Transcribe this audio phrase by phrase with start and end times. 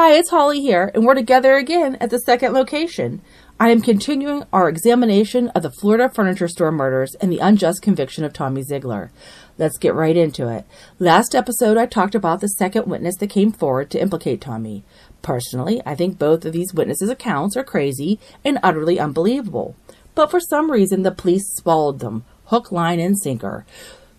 [0.00, 3.20] Hi, it's Holly here, and we're together again at the second location.
[3.58, 8.22] I am continuing our examination of the Florida furniture store murders and the unjust conviction
[8.22, 9.10] of Tommy Zeigler.
[9.58, 10.66] Let's get right into it.
[11.00, 14.84] Last episode, I talked about the second witness that came forward to implicate Tommy.
[15.20, 19.74] Personally, I think both of these witnesses' accounts are crazy and utterly unbelievable.
[20.14, 23.66] But for some reason, the police swallowed them, hook, line, and sinker.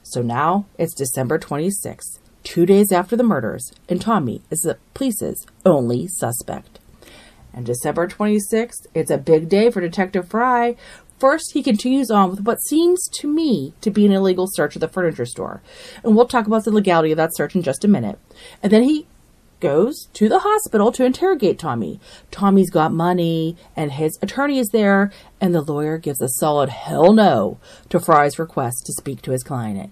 [0.04, 5.46] So now it's December 26th, two days after the murders, and Tommy is the police's
[5.66, 6.80] only suspect.
[7.54, 10.76] And December 26th, it's a big day for Detective Fry.
[11.20, 14.80] First, he continues on with what seems to me to be an illegal search of
[14.80, 15.62] the furniture store.
[16.04, 18.18] And we'll talk about the legality of that search in just a minute.
[18.64, 19.08] And then he
[19.60, 22.00] goes to the hospital to interrogate Tommy.
[22.32, 25.12] Tommy's got money, and his attorney is there,
[25.42, 27.58] and the lawyer gives a solid hell no
[27.90, 29.92] to Fry's request to speak to his client.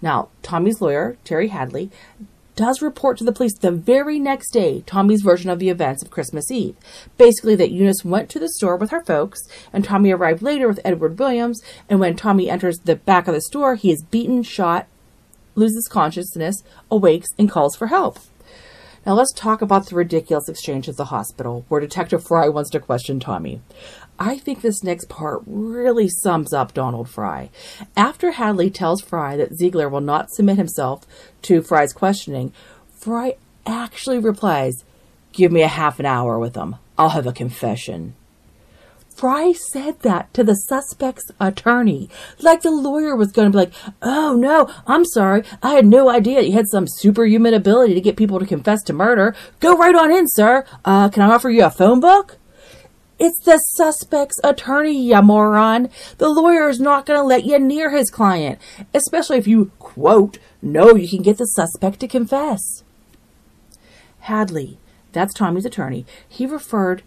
[0.00, 1.90] Now, Tommy's lawyer, Terry Hadley,
[2.58, 6.10] does report to the police the very next day Tommy's version of the events of
[6.10, 6.74] Christmas Eve.
[7.16, 9.40] Basically, that Eunice went to the store with her folks,
[9.72, 13.40] and Tommy arrived later with Edward Williams, and when Tommy enters the back of the
[13.40, 14.88] store, he is beaten, shot,
[15.54, 18.18] loses consciousness, awakes, and calls for help.
[19.06, 22.80] Now let's talk about the ridiculous exchange at the hospital where Detective Fry wants to
[22.80, 23.62] question Tommy.
[24.18, 27.50] I think this next part really sums up Donald Fry.
[27.96, 31.06] After Hadley tells Fry that Zeigler will not submit himself
[31.42, 32.52] to Fry's questioning,
[32.92, 34.84] Fry actually replies,
[35.32, 36.76] Give me a half an hour with him.
[36.96, 38.14] I'll have a confession.
[39.18, 42.08] Fry said that to the suspect's attorney.
[42.40, 45.42] Like the lawyer was going to be like, oh no, I'm sorry.
[45.60, 48.92] I had no idea you had some superhuman ability to get people to confess to
[48.92, 49.34] murder.
[49.58, 50.64] Go right on in, sir.
[50.84, 52.37] Uh, can I offer you a phone book?
[53.18, 55.88] It's the suspect's attorney, you moron.
[56.18, 58.60] The lawyer is not going to let you near his client,
[58.94, 62.84] especially if you, quote, know you can get the suspect to confess.
[64.20, 64.78] Hadley,
[65.12, 67.02] that's Tommy's attorney, he referred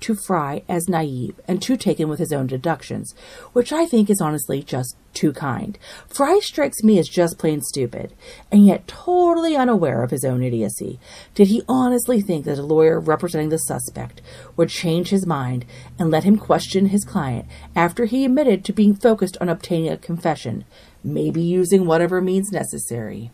[0.00, 3.14] to Fry as naive and too taken with his own deductions,
[3.52, 5.78] which I think is honestly just too kind.
[6.08, 8.14] Fry strikes me as just plain stupid,
[8.50, 10.98] and yet totally unaware of his own idiocy.
[11.34, 14.22] Did he honestly think that a lawyer representing the suspect
[14.56, 15.64] would change his mind
[15.98, 19.96] and let him question his client after he admitted to being focused on obtaining a
[19.96, 20.64] confession,
[21.02, 23.30] maybe using whatever means necessary?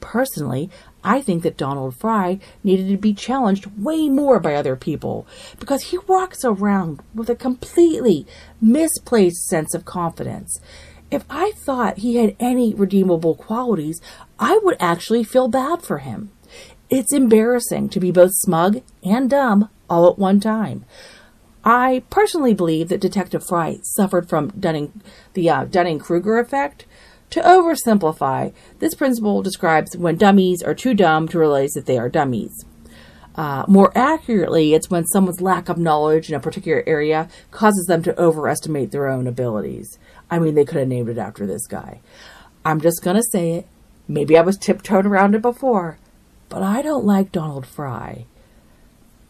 [0.00, 0.70] Personally,
[1.04, 5.26] I think that Donald Fry needed to be challenged way more by other people
[5.60, 8.26] because he walks around with a completely
[8.60, 10.58] misplaced sense of confidence.
[11.10, 14.00] If I thought he had any redeemable qualities,
[14.38, 16.32] I would actually feel bad for him.
[16.88, 20.84] It's embarrassing to be both smug and dumb all at one time.
[21.64, 25.00] I personally believe that Detective Fry suffered from Dunning,
[25.32, 26.84] the uh, Dunning Kruger effect,
[27.30, 32.08] to oversimplify, this principle describes when dummies are too dumb to realize that they are
[32.08, 32.64] dummies.
[33.34, 38.02] Uh, more accurately, it's when someone's lack of knowledge in a particular area causes them
[38.02, 39.98] to overestimate their own abilities.
[40.30, 42.00] I mean, they could have named it after this guy.
[42.64, 43.66] I'm just going to say it.
[44.06, 45.98] Maybe I was tiptoeing around it before,
[46.48, 48.26] but I don't like Donald Fry.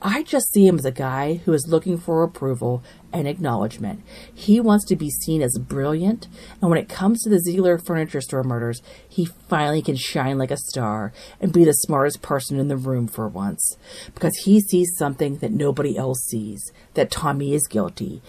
[0.07, 4.03] I just see him as a guy who is looking for approval and acknowledgement.
[4.35, 6.29] He wants to be seen as brilliant,
[6.61, 10.51] and when it comes to the Zeigler furniture store murders, he finally can shine like
[10.51, 13.79] a star and be the smartest person in the room for once.
[14.15, 18.21] Because he sees something that nobody else sees that Tommy is guilty.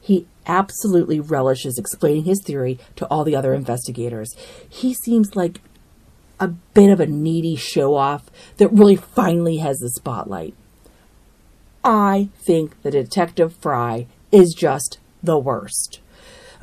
[0.00, 4.32] He absolutely relishes explaining his theory to all the other investigators.
[4.68, 5.60] He seems like
[6.38, 10.54] a bit of a needy show off that really finally has the spotlight.
[11.84, 16.00] I think the Detective Fry is just the worst.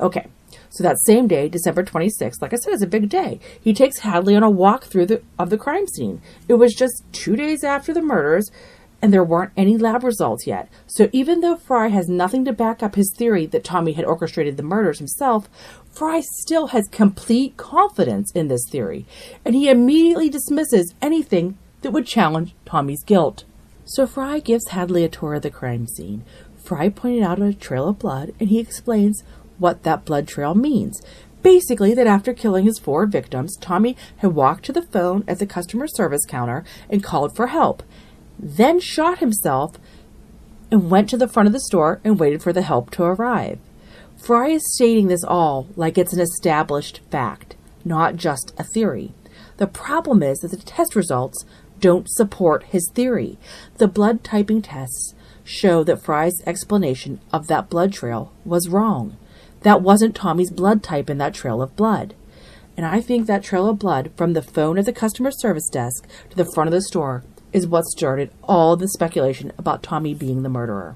[0.00, 0.26] Okay,
[0.68, 3.38] so that same day, December 26th, like I said, is a big day.
[3.60, 6.20] He takes Hadley on a walk through the of the crime scene.
[6.48, 8.50] It was just two days after the murders,
[9.00, 10.68] and there weren't any lab results yet.
[10.88, 14.56] So even though Fry has nothing to back up his theory that Tommy had orchestrated
[14.56, 15.48] the murders himself,
[15.92, 19.06] Fry still has complete confidence in this theory,
[19.44, 23.44] and he immediately dismisses anything that would challenge Tommy's guilt.
[23.94, 26.24] So Fry gives Hadley a tour of the crime scene.
[26.56, 29.22] Fry pointed out a trail of blood, and he explains
[29.58, 31.02] what that blood trail means.
[31.42, 35.46] Basically, that after killing his four victims, Tommy had walked to the phone at the
[35.46, 37.82] customer service counter and called for help,
[38.38, 39.76] then shot himself
[40.70, 43.58] and went to the front of the store and waited for the help to arrive.
[44.16, 49.12] Fry is stating this all like it's an established fact, not just a theory.
[49.58, 51.44] The problem is that the test results
[51.82, 53.36] don't support his theory.
[53.76, 55.14] The blood typing tests
[55.44, 59.18] show that Fry's explanation of that blood trail was wrong.
[59.62, 62.14] That wasn't Tommy's blood type in that trail of blood.
[62.76, 66.08] And I think that trail of blood from the phone at the customer service desk
[66.30, 70.42] to the front of the store is what started all the speculation about Tommy being
[70.42, 70.94] the murderer.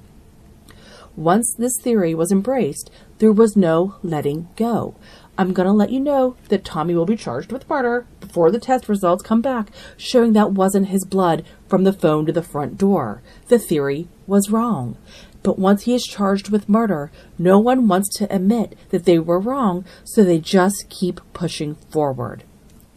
[1.17, 4.95] Once this theory was embraced, there was no letting go.
[5.39, 8.59] I'm going to let you know that Tommy will be charged with murder before the
[8.59, 12.79] test results come back, showing that wasn't his blood from the phone to the front
[12.79, 13.23] door.
[13.49, 14.97] The theory was wrong.
[15.43, 19.39] But once he is charged with murder, no one wants to admit that they were
[19.39, 22.43] wrong, so they just keep pushing forward.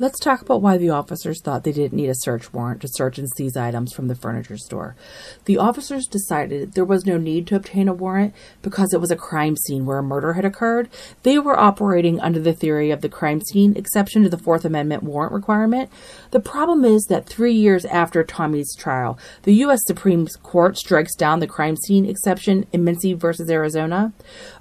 [0.02, 3.18] Let's talk about why the officers thought they didn't need a search warrant to search
[3.18, 4.96] and seize items from the furniture store.
[5.44, 9.18] The officers decided there was no need to obtain a warrant because it was a
[9.18, 10.88] crime scene where a murder had occurred.
[11.24, 15.04] They were operating under the theory of the crime scene exception to the Fourth Amendment
[15.04, 15.90] warrant requirement.
[16.32, 19.82] The problem is that three years after Tommy's trial, the U.S.
[19.86, 24.14] Supreme Court strikes down the crime scene exception in Mincey versus Arizona.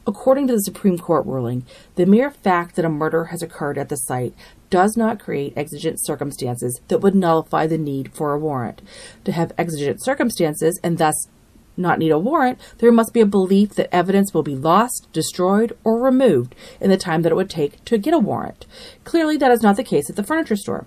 [0.05, 1.64] According to the Supreme Court ruling,
[1.94, 4.35] the mere fact that a murder has occurred at the site
[4.70, 8.82] does not create exigent circumstances that would nullify the need for a warrant.
[9.24, 11.28] To have exigent circumstances and thus
[11.76, 15.76] not need a warrant, there must be a belief that evidence will be lost, destroyed,
[15.84, 18.66] or removed in the time that it would take to get a warrant.
[19.04, 20.86] Clearly, that is not the case at the furniture store.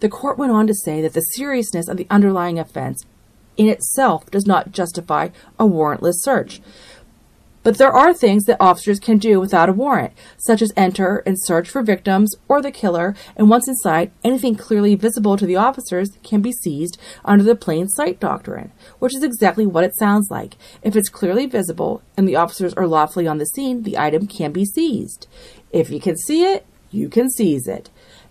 [0.00, 3.04] The court went on to say that the seriousness of the underlying offense
[3.56, 5.28] in itself does not justify
[5.58, 6.60] a warrantless search.
[7.68, 11.36] But there are things that officers can do without a warrant, such as enter and
[11.38, 16.16] search for victims or the killer, and once inside, anything clearly visible to the officers
[16.22, 20.56] can be seized under the plain sight doctrine, which is exactly what it sounds like.
[20.80, 24.50] If it's clearly visible and the officers are lawfully on the scene, the item can
[24.50, 25.26] be seized.
[25.70, 27.90] If you can see it, you can seize it.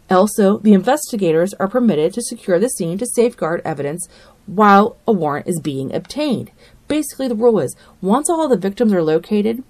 [0.09, 4.07] Also, the investigators are permitted to secure the scene to safeguard evidence
[4.47, 6.49] while a warrant is being obtained.
[6.87, 9.63] Basically, the rule is once all the victims are located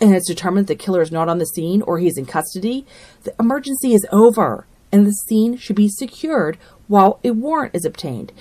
[0.00, 2.86] and it's determined the killer is not on the scene or he's in custody,
[3.24, 6.56] the emergency is over and the scene should be secured
[6.86, 8.32] while a warrant is obtained.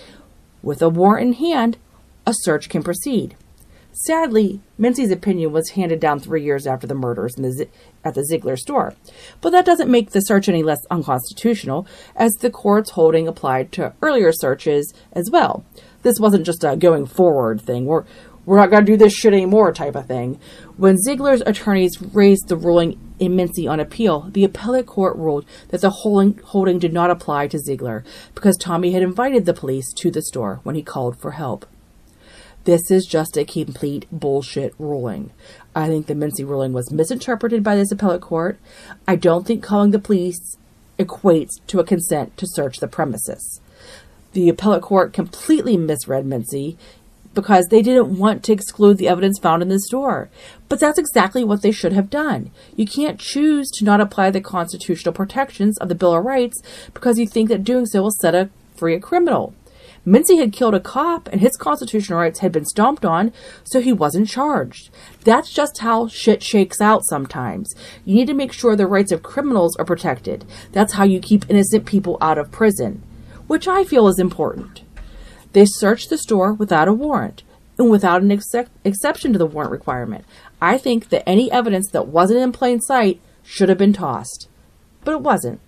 [0.62, 1.78] With a warrant in hand,
[2.26, 3.36] a search can proceed.
[4.06, 7.68] Sadly, Mincey's opinion was handed down three years after the murders the
[8.04, 8.94] at the Zeigler store.
[9.42, 13.94] But that doesn't make the search any less unconstitutional, as the court's holding applied to
[14.04, 15.66] earlier searches as well
[16.08, 17.86] this wasn't just a going forward thing.
[17.86, 18.06] We're
[18.46, 20.40] we're not going to do this shit anymore type of thing.
[20.78, 25.82] When Zeigler's attorneys raised the ruling in Mincey on appeal, the appellate court ruled that
[25.82, 30.10] the holding, holding did not apply to Zeigler because Tommy had invited the police to
[30.10, 31.66] the store when he called for help.
[32.64, 35.32] This is just a complete bullshit ruling.
[35.76, 38.60] I think the Mincey ruling was misinterpreted by this appellate court.
[39.06, 40.56] I don't think calling the police
[40.98, 43.60] equates to a consent to search the premises
[44.34, 46.78] the appellate court completely misread Mincey
[47.38, 50.28] because they didn't want to exclude the evidence found in the store.
[50.70, 52.50] But that's exactly what they should have done.
[52.76, 56.62] You can't choose to not apply the constitutional protections of the Bill of Rights
[56.96, 59.54] because you think that doing so will set a free a criminal.
[60.04, 63.32] Mincey had killed a cop and his constitutional rights had been stomped on,
[63.64, 64.90] so he wasn't charged.
[65.24, 67.72] That's just how shit shakes out sometimes.
[68.04, 70.44] You need to make sure the rights of criminals are protected.
[70.72, 73.04] That's how you keep innocent people out of prison
[73.48, 74.82] which I feel is important.
[75.54, 77.44] They searched the store without a warrant
[77.80, 78.54] and without an ex-
[78.84, 80.26] exception to the warrant requirement.
[80.62, 84.48] I think that any evidence that wasn't in plain sight should have been tossed,
[85.04, 85.60] but it wasn't.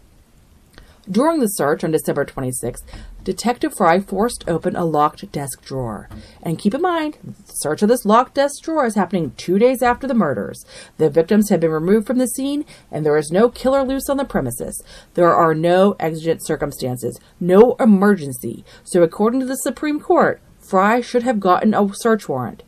[1.10, 2.84] During the search on December 26th,
[3.30, 6.10] Detective Fry forced open a locked desk drawer.
[6.42, 9.84] And keep in mind, the search of this locked desk drawer is happening two days
[9.84, 10.66] after the murders.
[10.98, 14.18] The victims have been removed from the scene, and there is no killer loose on
[14.18, 14.84] the premises.
[15.14, 18.66] There are no exigent circumstances, no emergency.
[18.84, 22.64] So, according to the Supreme Court, Fry should have gotten a search warrant.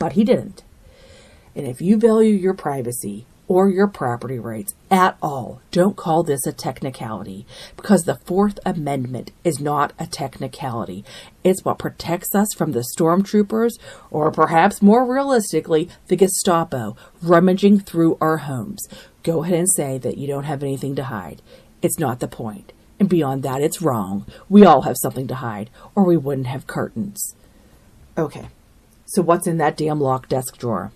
[0.00, 0.64] But he didn't.
[1.54, 5.60] And if you value your privacy, or your property rights at all.
[5.70, 7.46] Don't call this a technicality
[7.76, 11.04] because the Fourth Amendment is not a technicality.
[11.44, 13.72] It's what protects us from the stormtroopers,
[14.10, 18.86] or perhaps more realistically, the Gestapo rummaging through our homes.
[19.22, 21.42] Go ahead and say that you don't have anything to hide.
[21.82, 22.72] It's not the point.
[22.98, 24.26] And beyond that, it's wrong.
[24.48, 27.34] We all have something to hide, or we wouldn't have curtains.
[28.16, 28.48] Okay,
[29.06, 30.92] so what's in that damn locked desk drawer?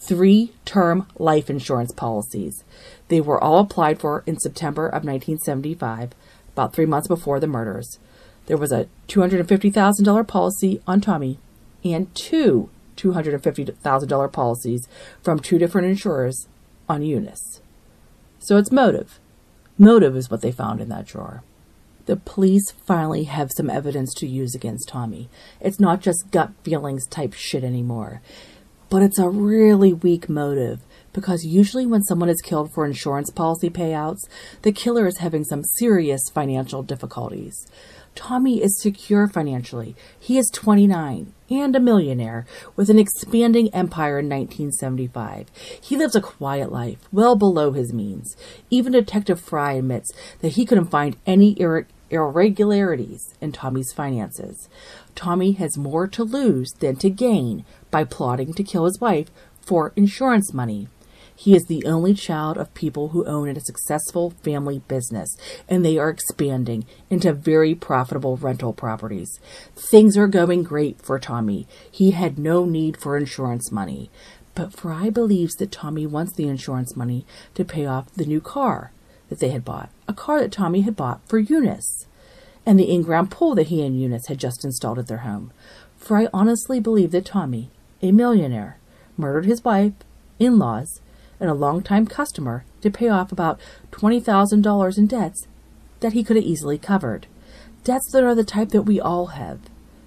[0.00, 2.64] Three term life insurance policies.
[3.08, 6.12] They were all applied for in September of 1975,
[6.52, 7.98] about three months before the murders.
[8.46, 11.38] There was a $250,000 policy on Tommy
[11.84, 14.88] and two $250,000 policies
[15.22, 16.48] from two different insurers
[16.88, 17.60] on Eunice.
[18.38, 19.18] So it's motive.
[19.78, 21.42] Motive is what they found in that drawer.
[22.06, 25.28] The police finally have some evidence to use against Tommy.
[25.60, 28.20] It's not just gut feelings type shit anymore.
[28.90, 30.80] But it's a really weak motive
[31.12, 34.28] because usually when someone is killed for insurance policy payouts,
[34.62, 37.66] the killer is having some serious financial difficulties.
[38.14, 39.94] Tommy is secure financially.
[40.18, 45.48] He is 29 and a millionaire with an expanding empire in 1975.
[45.80, 48.36] He lives a quiet life, well below his means.
[48.68, 54.68] Even Detective Fry admits that he couldn't find any ir- irregularities in Tommy's finances.
[55.14, 59.30] Tommy has more to lose than to gain by plotting to kill his wife
[59.60, 60.88] for insurance money.
[61.34, 65.38] He is the only child of people who own a successful family business,
[65.70, 69.40] and they are expanding into very profitable rental properties.
[69.74, 71.66] Things are going great for Tommy.
[71.90, 74.10] He had no need for insurance money.
[74.54, 78.92] But Fry believes that Tommy wants the insurance money to pay off the new car
[79.30, 82.06] that they had bought, a car that Tommy had bought for Eunice,
[82.66, 85.52] and the in ground pool that he and Eunice had just installed at their home.
[85.96, 87.70] Fry honestly believed that Tommy,
[88.02, 88.78] a millionaire,
[89.16, 89.92] murdered his wife,
[90.38, 91.00] in laws,
[91.38, 93.60] and a long-time customer to pay off about
[93.92, 95.46] $20,000 in debts
[96.00, 97.26] that he could have easily covered.
[97.84, 99.60] Debts that are the type that we all have.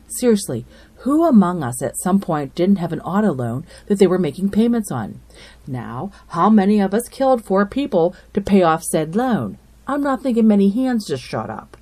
[0.07, 0.65] Seriously,
[0.97, 4.49] who among us at some point didn't have an auto loan that they were making
[4.49, 5.19] payments on?
[5.67, 9.57] Now, how many of us killed four people to pay off said loan?
[9.87, 11.77] I'm not thinking many hands just shot up.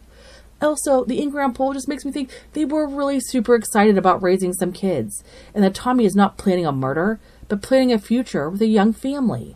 [0.62, 4.54] Also, the in-ground poll just makes me think they were really super excited about raising
[4.54, 5.24] some kids,
[5.56, 8.94] and that Tommy is not planning a murder, but planning a future with a young
[8.94, 9.56] family.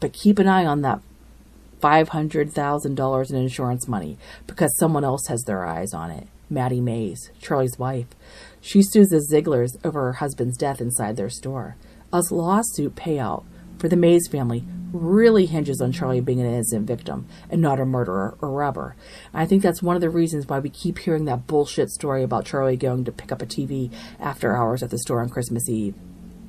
[0.00, 1.00] But keep an eye on that
[1.80, 6.26] $500,000 in insurance money because someone else has their eyes on it.
[6.50, 8.06] Maddie Mays, Charlie's wife.
[8.60, 11.76] She sues the Zeiglers over her husband's death inside their store.
[12.12, 13.44] A lawsuit payout
[13.84, 14.64] for the Mays family
[14.94, 18.96] really hinges on Charlie being an innocent victim and not a murderer or robber.
[19.34, 22.46] I think that's one of the reasons why we keep hearing that bullshit story about
[22.46, 25.94] Charlie going to pick up a TV after hours at the store on Christmas Eve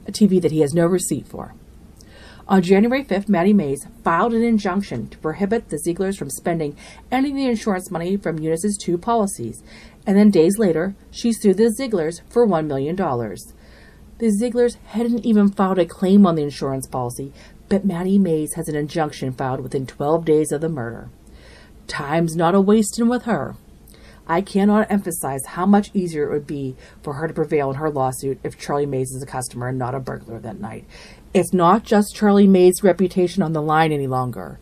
[0.07, 1.55] a TV that he has no receipt for.
[2.47, 6.77] On January 5th, Maddie Mays filed an injunction to prohibit the Zeiglers from spending
[7.11, 9.61] any of the insurance money from Eunice's two policies,
[10.07, 12.95] and then days later, she sued the Zeiglers for $1 million.
[14.17, 17.33] The Zeiglers hadn't even filed a claim on the insurance policy,
[17.67, 21.09] but Maddie Mays has an injunction filed within 12 days of the murder.
[21.87, 23.57] Time's not a wasting with her.
[24.25, 27.89] I cannot emphasize how much easier it would be for her to prevail in her
[27.89, 30.85] lawsuit if Charlie Mays is a customer and not a burglar that night.
[31.33, 34.59] It's not just Charlie Mays' reputation on the line any longer,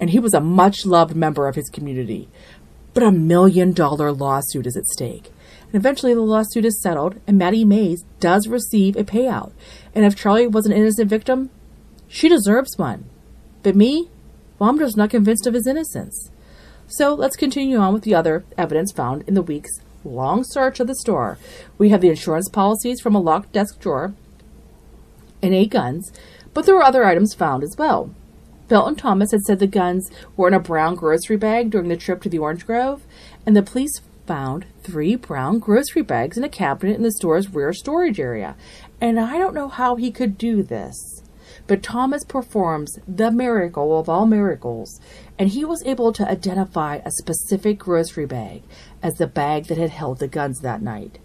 [0.00, 2.30] and he was a much loved member of his community,
[2.94, 5.30] but a million dollar lawsuit is at stake.
[5.76, 9.52] And eventually the lawsuit is settled, and Maddie Mays does receive a payout.
[9.94, 11.50] And if Charlie was an innocent victim,
[12.08, 13.04] she deserves one.
[13.62, 14.08] But me?
[14.58, 16.30] Well, I'm just not convinced of his innocence.
[16.86, 20.86] So let's continue on with the other evidence found in the week's long search of
[20.86, 21.36] the store.
[21.76, 24.14] We have the insurance policies from a locked desk drawer
[25.42, 26.10] and eight guns,
[26.54, 28.14] but there were other items found as well.
[28.70, 32.22] Felton Thomas had said the guns were in a brown grocery bag during the trip
[32.22, 33.02] to the Orange Grove,
[33.44, 37.72] and the police found three brown grocery bags in a cabinet in the store's rear
[37.72, 38.56] storage area.
[39.00, 41.22] And I don't know how he could do this.
[41.66, 45.00] But Thomas performs the miracle of all miracles
[45.38, 48.62] and he was able to identify a specific grocery bag
[49.02, 51.18] as the bag that had held the guns that night.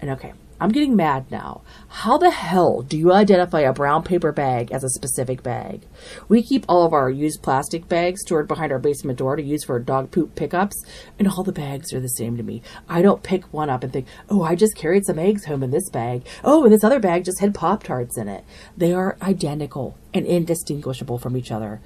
[0.00, 1.62] And okay, I'm getting mad now.
[1.88, 5.82] How the hell do you identify a brown paper bag as a specific bag?
[6.28, 9.64] We keep all of our used plastic bags stored behind our basement door to use
[9.64, 10.84] for dog poop pickups,
[11.18, 12.62] and all the bags are the same to me.
[12.88, 15.70] I don't pick one up and think, oh, I just carried some eggs home in
[15.70, 16.24] this bag.
[16.44, 18.44] Oh, and this other bag just had Pop Tarts in it.
[18.76, 21.80] They are identical and indistinguishable from each other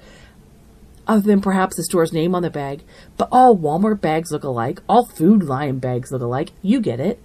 [1.09, 2.83] other than perhaps the store's name on the bag,
[3.17, 6.51] but all Walmart bags look alike, all Food Lion bags look alike.
[6.61, 7.19] You get it.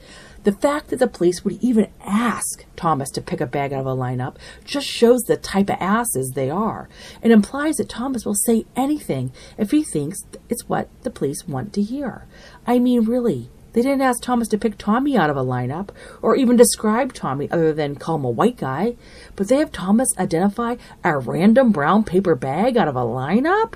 [0.45, 3.87] The fact that the police would even ask Thomas to pick a bag out of
[3.87, 6.89] a lineup just shows the type of asses they are.
[7.23, 10.21] It implies that Thomas will say anything if he thinks
[10.51, 12.27] it's what the police want to hear.
[12.67, 15.89] I mean, really, they didn't ask Thomas to pick Tommy out of a lineup
[16.21, 18.97] or even describe Tommy other than call him a white guy,
[19.37, 23.75] but they have Thomas identify a random brown paper bag out of a lineup?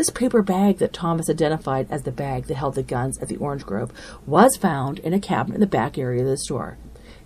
[0.00, 3.36] This paper bag that Thomas identified as the bag that held the guns at the
[3.36, 3.92] Orange Grove
[4.26, 6.78] was found in a cabinet in the back area of the store.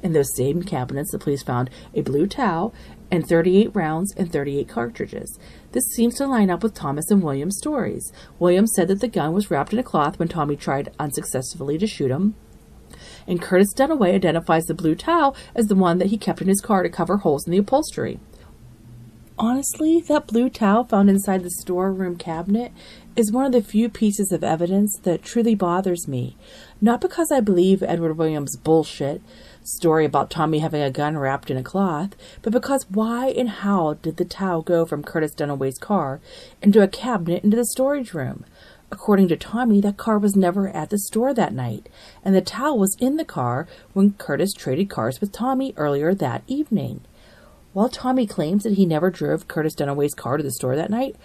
[0.03, 2.75] In those same cabinets, the police found a blue towel
[3.13, 5.39] and 38 rounds and 38 cartridges.
[5.71, 8.13] This seems to line up with Thomas and William's stories.
[8.41, 11.87] William said that the gun was wrapped in a cloth when Tommy tried unsuccessfully to
[11.87, 12.35] shoot him.
[13.29, 16.61] And Curtis Dunaway identifies the blue towel as the one that he kept in his
[16.61, 18.19] car to cover holes in the upholstery.
[19.37, 22.71] Honestly, that blue towel found inside the storeroom cabinet
[23.17, 26.37] is one of the few pieces of evidence that truly bothers me.
[26.81, 29.23] Not because I believe Edward Williams' bullshit,
[29.65, 33.95] story about Tommy having a gun wrapped in a cloth, but because why and how
[33.95, 36.21] did the towel go from Curtis Dunaway's car
[36.63, 38.45] into a cabinet into the storage room?
[38.93, 41.89] According to Tommy, that car was never at the store that night,
[42.25, 46.45] and the towel was in the car when Curtis traded cars with Tommy earlier that
[46.47, 47.01] evening.
[47.75, 51.17] While Tommy claims that he never drove Curtis Dunaway's car to the store that night,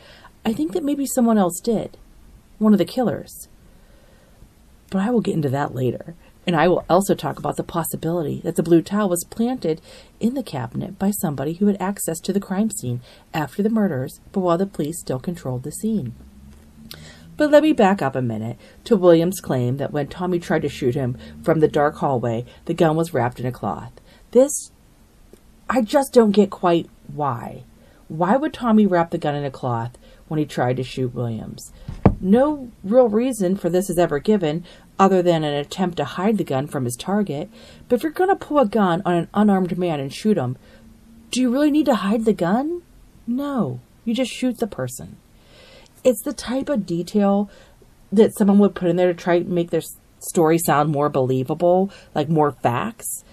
[0.44, 1.96] I think that maybe someone else did.
[2.58, 3.48] One of the killers.
[4.89, 6.15] But I will get into that later.
[6.48, 9.79] And I will also talk about the possibility that the blue towel was planted
[10.20, 13.01] in the cabinet by somebody who had access to the crime scene
[13.32, 16.15] after the murders, but while the police still controlled the scene.
[17.38, 20.70] But let me back up a minute to Williams' claim that when Tommy tried to
[20.70, 23.94] shoot him from the dark hallway, the gun was wrapped in a cloth.
[24.32, 24.72] This,
[25.69, 27.63] I just don't get quite why.
[28.07, 29.97] Why would Tommy wrap the gun in a cloth
[30.27, 31.71] when he tried to shoot Williams?
[32.19, 34.65] No real reason for this is ever given
[34.97, 37.49] other than an attempt to hide the gun from his target.
[37.88, 40.57] But if you're going to pull a gun on an unarmed man and shoot him,
[41.29, 42.81] do you really need to hide the gun?
[43.27, 45.17] No, you just shoot the person.
[46.03, 47.49] It's the type of detail
[48.11, 49.83] that someone would put in there to try to make their
[50.17, 53.23] story sound more believable, like more facts.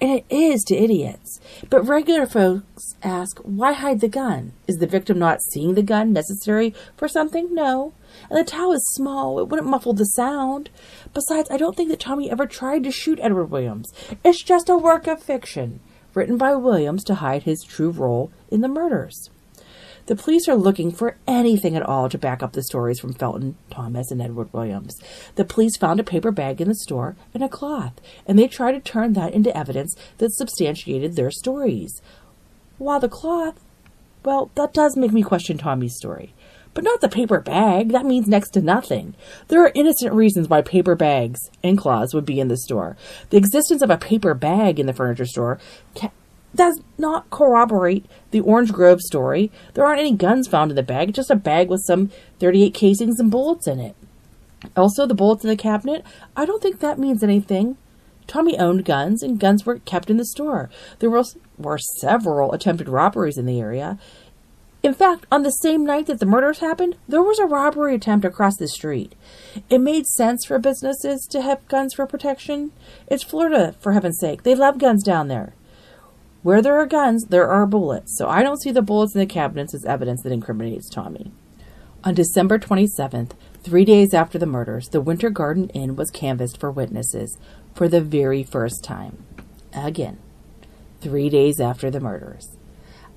[0.00, 1.40] And it is to idiots.
[1.68, 4.52] But regular folks ask, why hide the gun?
[4.68, 7.52] Is the victim not seeing the gun necessary for something?
[7.52, 7.94] No.
[8.30, 9.40] And the towel is small.
[9.40, 10.70] It wouldn't muffle the sound.
[11.14, 13.92] Besides, I don't think that Tommy ever tried to shoot Edward Williams.
[14.24, 15.80] It's just a work of fiction,
[16.14, 19.30] written by Williams to hide his true role in the murders.
[20.08, 23.56] The police are looking for anything at all to back up the stories from Felton
[23.68, 24.98] Thomas and Edward Williams.
[25.34, 27.92] The police found a paper bag in the store and a cloth,
[28.26, 32.00] and they tried to turn that into evidence that substantiated their stories.
[32.78, 33.60] While the cloth,
[34.24, 36.32] well, that does make me question Tommy's story.
[36.72, 37.90] But not the paper bag.
[37.90, 39.14] That means next to nothing.
[39.48, 42.96] There are innocent reasons why paper bags and cloths would be in the store.
[43.28, 45.58] The existence of a paper bag in the furniture store
[46.58, 49.50] does not corroborate the Orange Grove story.
[49.72, 52.10] There aren't any guns found in the bag, just a bag with some
[52.40, 53.94] 38 casings and bullets in it.
[54.76, 56.04] Also, the bullets in the cabinet,
[56.36, 57.76] I don't think that means anything.
[58.26, 60.68] Tommy owned guns, and guns were kept in the store.
[60.98, 61.22] There were,
[61.56, 63.96] were several attempted robberies in the area.
[64.82, 68.24] In fact, on the same night that the murders happened, there was a robbery attempt
[68.24, 69.14] across the street.
[69.70, 72.72] It made sense for businesses to have guns for protection.
[73.06, 74.42] It's Florida, for heaven's sake.
[74.42, 75.54] They love guns down there.
[76.42, 79.26] Where there are guns, there are bullets, so I don't see the bullets in the
[79.26, 81.32] cabinets as evidence that incriminates Tommy.
[82.04, 83.32] On December 27th,
[83.64, 87.36] three days after the murders, the Winter Garden Inn was canvassed for witnesses
[87.74, 89.24] for the very first time.
[89.74, 90.18] Again,
[91.00, 92.56] three days after the murders.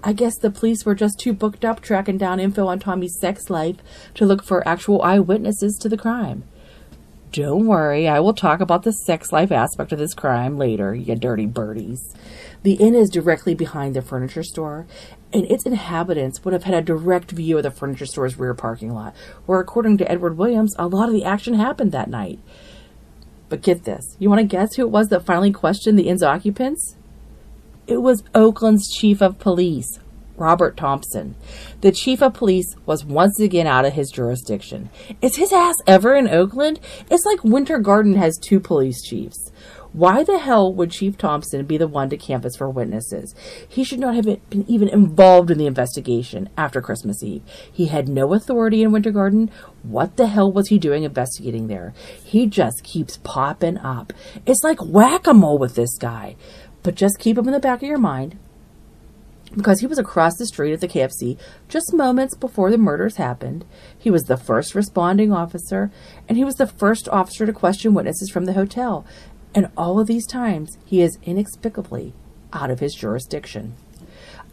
[0.03, 3.51] I guess the police were just too booked up tracking down info on Tommy's sex
[3.51, 3.77] life
[4.15, 6.43] to look for actual eyewitnesses to the crime.
[7.31, 11.15] Don't worry, I will talk about the sex life aspect of this crime later, you
[11.15, 12.13] dirty birdies.
[12.63, 14.85] The inn is directly behind the furniture store,
[15.31, 18.93] and its inhabitants would have had a direct view of the furniture store's rear parking
[18.93, 19.15] lot,
[19.45, 22.39] where, according to Edward Williams, a lot of the action happened that night.
[23.47, 26.23] But get this you want to guess who it was that finally questioned the inn's
[26.23, 26.97] occupants?
[27.87, 29.99] It was Oakland's chief of police,
[30.37, 31.35] Robert Thompson.
[31.81, 34.89] The chief of police was once again out of his jurisdiction.
[35.21, 36.79] Is his ass ever in Oakland?
[37.09, 39.51] It's like Winter Garden has two police chiefs.
[39.93, 43.35] Why the hell would Chief Thompson be the one to canvass for witnesses?
[43.67, 47.43] He should not have been even involved in the investigation after Christmas Eve.
[47.69, 49.51] He had no authority in Winter Garden.
[49.83, 51.93] What the hell was he doing investigating there?
[52.23, 54.13] He just keeps popping up.
[54.45, 56.37] It's like whack a mole with this guy.
[56.83, 58.39] But just keep him in the back of your mind
[59.55, 61.37] because he was across the street at the KFC
[61.67, 63.65] just moments before the murders happened.
[63.97, 65.91] He was the first responding officer,
[66.27, 69.05] and he was the first officer to question witnesses from the hotel.
[69.53, 72.13] And all of these times, he is inexplicably
[72.53, 73.75] out of his jurisdiction.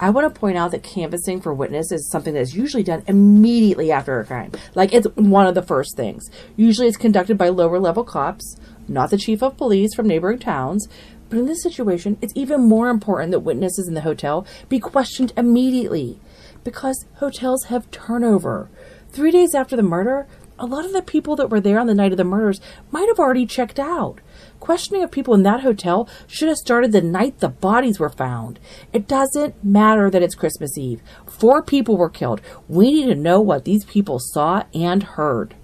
[0.00, 3.02] I want to point out that canvassing for witnesses is something that is usually done
[3.08, 4.52] immediately after a crime.
[4.74, 6.30] Like it's one of the first things.
[6.56, 8.56] Usually it's conducted by lower level cops,
[8.87, 10.88] not the chief of police from neighboring towns.
[11.29, 15.33] But in this situation, it's even more important that witnesses in the hotel be questioned
[15.37, 16.21] immediately
[16.64, 18.69] because hotels have turnover.
[19.11, 20.27] Three days after the murder,
[20.59, 22.61] a lot of the people that were there on the night of the murders
[22.91, 24.21] might have already checked out.
[24.59, 28.59] Questioning of people in that hotel should have started the night the bodies were found.
[28.93, 31.01] It doesn't matter that it's Christmas Eve.
[31.27, 32.41] Four people were killed.
[32.69, 35.55] We need to know what these people saw and heard.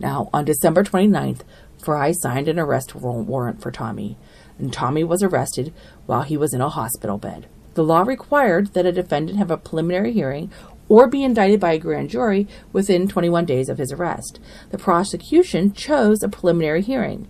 [0.00, 1.40] Now, on December 29th,
[1.82, 4.16] Fry signed an arrest warrant for Tommy,
[4.58, 5.72] and Tommy was arrested
[6.06, 7.46] while he was in a hospital bed.
[7.74, 10.50] The law required that a defendant have a preliminary hearing
[10.88, 14.40] or be indicted by a grand jury within 21 days of his arrest.
[14.70, 17.28] The prosecution chose a preliminary hearing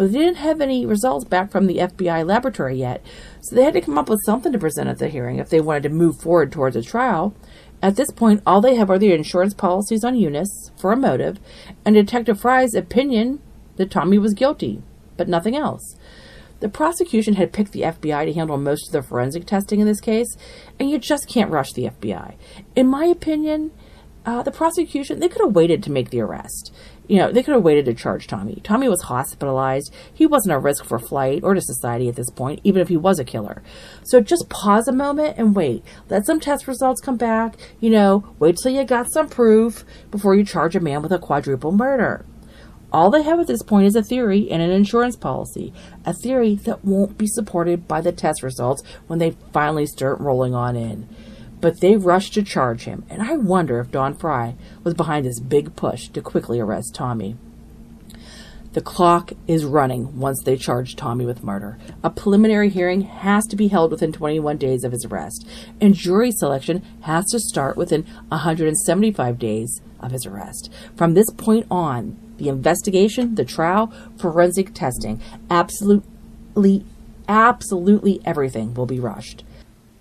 [0.00, 3.04] but they didn't have any results back from the FBI laboratory yet,
[3.42, 5.60] so they had to come up with something to present at the hearing if they
[5.60, 7.34] wanted to move forward towards a trial.
[7.82, 11.38] At this point, all they have are the insurance policies on Eunice for a motive
[11.84, 13.42] and Detective Fry's opinion
[13.76, 14.82] that Tommy was guilty,
[15.18, 15.96] but nothing else.
[16.60, 20.00] The prosecution had picked the FBI to handle most of the forensic testing in this
[20.00, 20.36] case,
[20.78, 22.36] and you just can't rush the FBI.
[22.76, 23.72] In my opinion,
[24.26, 26.72] uh, the prosecution, they could have waited to make the arrest.
[27.08, 28.60] You know, they could have waited to charge Tommy.
[28.62, 29.92] Tommy was hospitalized.
[30.12, 32.96] He wasn't a risk for flight or to society at this point, even if he
[32.96, 33.62] was a killer.
[34.04, 35.82] So just pause a moment and wait.
[36.08, 37.56] Let some test results come back.
[37.80, 41.18] You know, wait till you got some proof before you charge a man with a
[41.18, 42.24] quadruple murder.
[42.92, 45.72] All they have at this point is a theory and an insurance policy,
[46.04, 50.54] a theory that won't be supported by the test results when they finally start rolling
[50.54, 51.08] on in.
[51.60, 55.38] But they rushed to charge him, and I wonder if Don Fry was behind this
[55.38, 57.36] big push to quickly arrest Tommy.
[58.72, 61.76] The clock is running once they charge Tommy with murder.
[62.04, 65.46] A preliminary hearing has to be held within 21 days of his arrest,
[65.80, 70.72] and jury selection has to start within 175 days of his arrest.
[70.96, 76.84] From this point on, the investigation, the trial, forensic testing, absolutely,
[77.28, 79.44] absolutely everything will be rushed.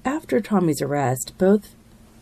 [0.06, 1.75] After Tommy's arrest, both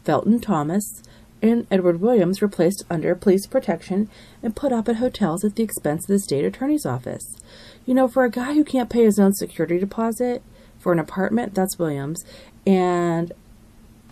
[0.03, 1.03] Felton Thomas
[1.41, 4.09] and Edward Williams were placed under police protection
[4.41, 7.37] and put up at hotels at the expense of the state attorney's office.
[7.85, 10.41] You know, for a guy who can't pay his own security deposit
[10.79, 12.25] for an apartment, that's Williams,
[12.65, 13.31] and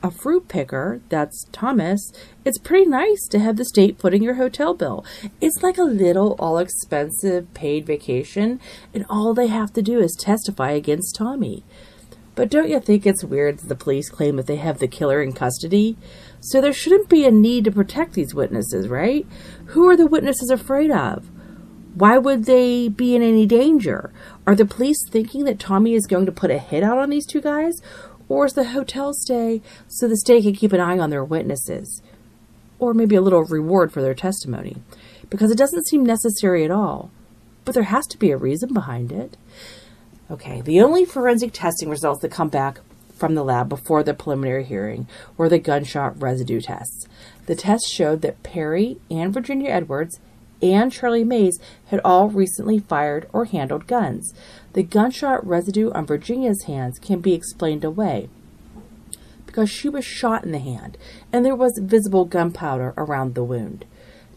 [0.04, 2.12] a fruit picker, that's Thomas,
[2.44, 5.04] it's pretty nice to have the state footing your hotel bill.
[5.42, 8.60] It's like a little all expensive paid vacation,
[8.94, 11.64] and all they have to do is testify against Tommy.
[12.36, 15.22] But don't you think it's weird that the police claim that they have the killer
[15.22, 15.98] in custody?
[16.42, 19.26] So there shouldn't be a need to protect these witnesses, right?
[19.68, 21.32] Who are the witnesses afraid of?
[21.96, 24.12] Why would they be in any danger?
[24.46, 27.26] Are the police thinking that Tommy is going to put a hit out on these
[27.26, 27.82] two guys?
[28.28, 32.02] Or is the hotel stay so the state can keep an eye on their witnesses?
[32.80, 34.78] Or maybe a little reward for their testimony?
[35.30, 37.12] Because it doesn't seem necessary at all.
[37.64, 39.38] But there has to be a reason behind it.
[40.30, 42.80] Okay, the only forensic testing results that come back
[43.16, 45.08] from the lab before the preliminary hearing
[45.38, 47.08] were the gunshot residue tests.
[47.46, 50.20] The tests showed that Perry and Virginia Edwards
[50.62, 54.34] and Charlie Mays had all recently fired or handled guns.
[54.76, 58.28] The gunshot residue on Virginia's hands can be explained away
[59.46, 60.98] because she was shot in the hand
[61.32, 63.86] and there was visible gunpowder around the wound.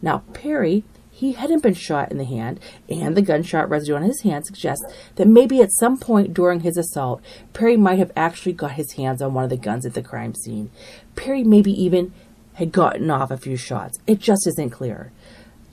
[0.00, 4.20] Now, Perry, he hadn't been shot in the hand, and the gunshot residue on his
[4.20, 4.84] hand suggests
[5.16, 7.20] that maybe at some point during his assault,
[7.52, 10.36] Perry might have actually got his hands on one of the guns at the crime
[10.36, 10.70] scene.
[11.16, 12.12] Perry maybe even
[12.52, 13.98] had gotten off a few shots.
[14.06, 15.10] It just isn't clear.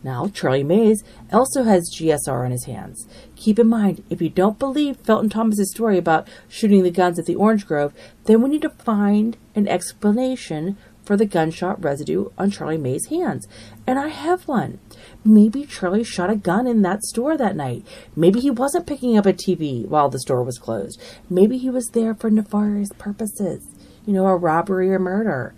[0.06, 3.08] Now, Charlie Mays also has GSR on his hands.
[3.36, 7.26] Keep in mind, if you don't believe Felton Thomas's story about shooting the guns at
[7.26, 7.92] the Orange Grove,
[8.26, 13.48] then we need to find an explanation for the gunshot residue on Charlie Mays' hands.
[13.88, 14.78] And I have one.
[15.24, 17.84] Maybe Charlie shot a gun in that store that night.
[18.16, 21.02] Maybe he wasn't picking up a TV while the store was closed.
[21.32, 23.66] Maybe he was there for nefarious purposes.
[24.06, 25.56] You know, a robbery or murder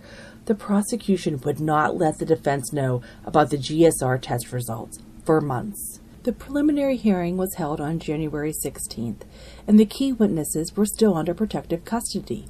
[0.48, 6.00] the prosecution would not let the defense know about the GSR test results for months.
[6.22, 9.20] The preliminary hearing was held on January 16th,
[9.66, 12.46] and the key witnesses were still under protective custody.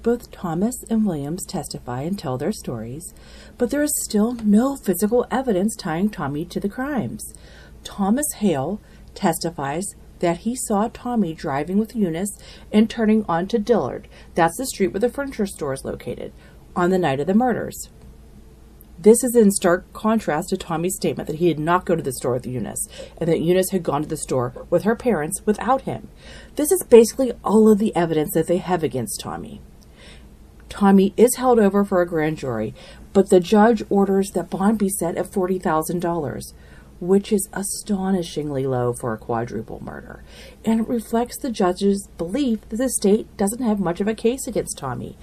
[0.00, 3.12] Both Thomas and Williams testify and tell their stories,
[3.58, 7.34] but there is still no physical evidence tying Tommy to the crimes.
[7.82, 8.80] Thomas Hale
[9.14, 12.38] testifies that he saw Tommy driving with Eunice
[12.70, 14.06] and turning onto Dillard.
[14.36, 16.32] That's the street where the furniture store is located
[16.74, 17.88] on the night of the murders.
[18.98, 22.12] This is in stark contrast to Tommy's statement that he did not go to the
[22.12, 25.82] store with Eunice, and that Eunice had gone to the store with her parents without
[25.82, 26.08] him.
[26.56, 29.62] This is basically all of the evidence that they have against Tommy.
[30.68, 32.74] Tommy is held over for a grand jury,
[33.14, 36.52] but the judge orders that bond be set at $40,000,
[37.00, 40.22] which is astonishingly low for a quadruple murder,
[40.64, 44.46] and it reflects the judge's belief that the state doesn't have much of a case
[44.46, 45.16] against Tommy.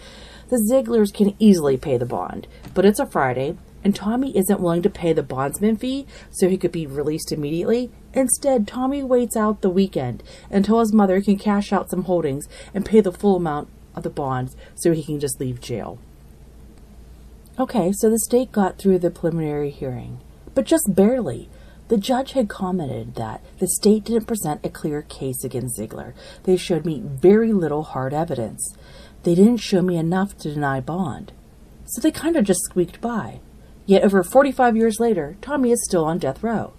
[0.50, 4.82] The Zeiglers can easily pay the bond, but it's a Friday, and Tommy isn't willing
[4.82, 7.92] to pay the bondsman fee so he could be released immediately.
[8.14, 12.86] Instead, Tommy waits out the weekend until his mother can cash out some holdings and
[12.86, 16.00] pay the full amount of the bonds so he can just leave jail.
[17.60, 20.20] Okay, so the state got through the preliminary hearing,
[20.54, 21.50] but just barely.
[21.88, 26.14] The judge had commented that the state didn't present a clear case against Zeigler.
[26.44, 28.76] They showed me very little hard evidence.
[29.28, 31.34] They didn't show me enough to deny bond.
[31.84, 33.42] So they kind of just squeaked by.
[33.86, 36.72] Yet over 45 years later, Tommy is still on death row.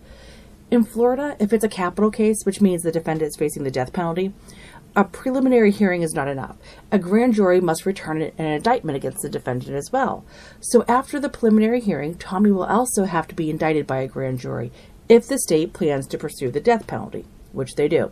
[0.71, 3.93] In Florida, if it's a capital case, which means the defendant is facing the death
[3.93, 4.33] penalty,
[4.97, 6.57] a preliminary hearing is not enough.
[6.91, 10.25] A grand jury must return an indictment against the defendant as well.
[10.61, 14.39] So after the preliminary hearing, Tommy will also have to be indicted by a grand
[14.39, 14.73] jury
[15.07, 17.27] if the state plans to pursue the death penalty,
[17.59, 18.11] which they do.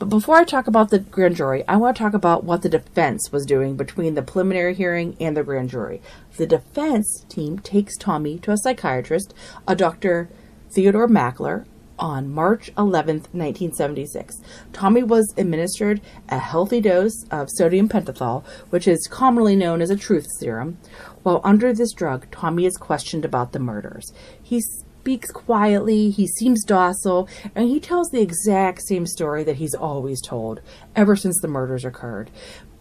[0.00, 2.68] But before I talk about the grand jury, I want to talk about what the
[2.68, 6.02] defense was doing between the preliminary hearing and the grand jury.
[6.36, 9.32] The defense team takes Tommy to a psychiatrist,
[9.68, 10.28] a Dr.
[10.74, 11.66] Theodore Mackler,
[12.02, 14.40] on March 11, 1976.
[14.72, 19.96] Tommy was administered a healthy dose of sodium pentothal, which is commonly known as a
[19.96, 20.78] truth serum.
[21.22, 24.12] While under this drug, Tommy is questioned about the murders.
[24.42, 24.60] He
[25.02, 30.22] speaks quietly, he seems docile, and he tells the exact same story that he's always
[30.22, 30.60] told
[30.94, 32.30] ever since the murders occurred,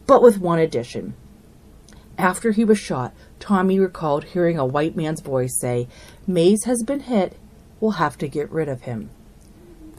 [0.06, 1.16] but with one addition.
[2.20, 5.88] After he was shot, Tommy recalled hearing a white man's voice say,
[6.28, 7.38] Mays has been hit
[7.80, 9.10] we'll have to get rid of him.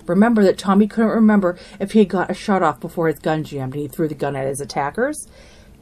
[0.06, 3.42] Remember that Tommy couldn't remember if he had got a shot off before his gun
[3.42, 5.26] jammed and he threw the gun at his attackers.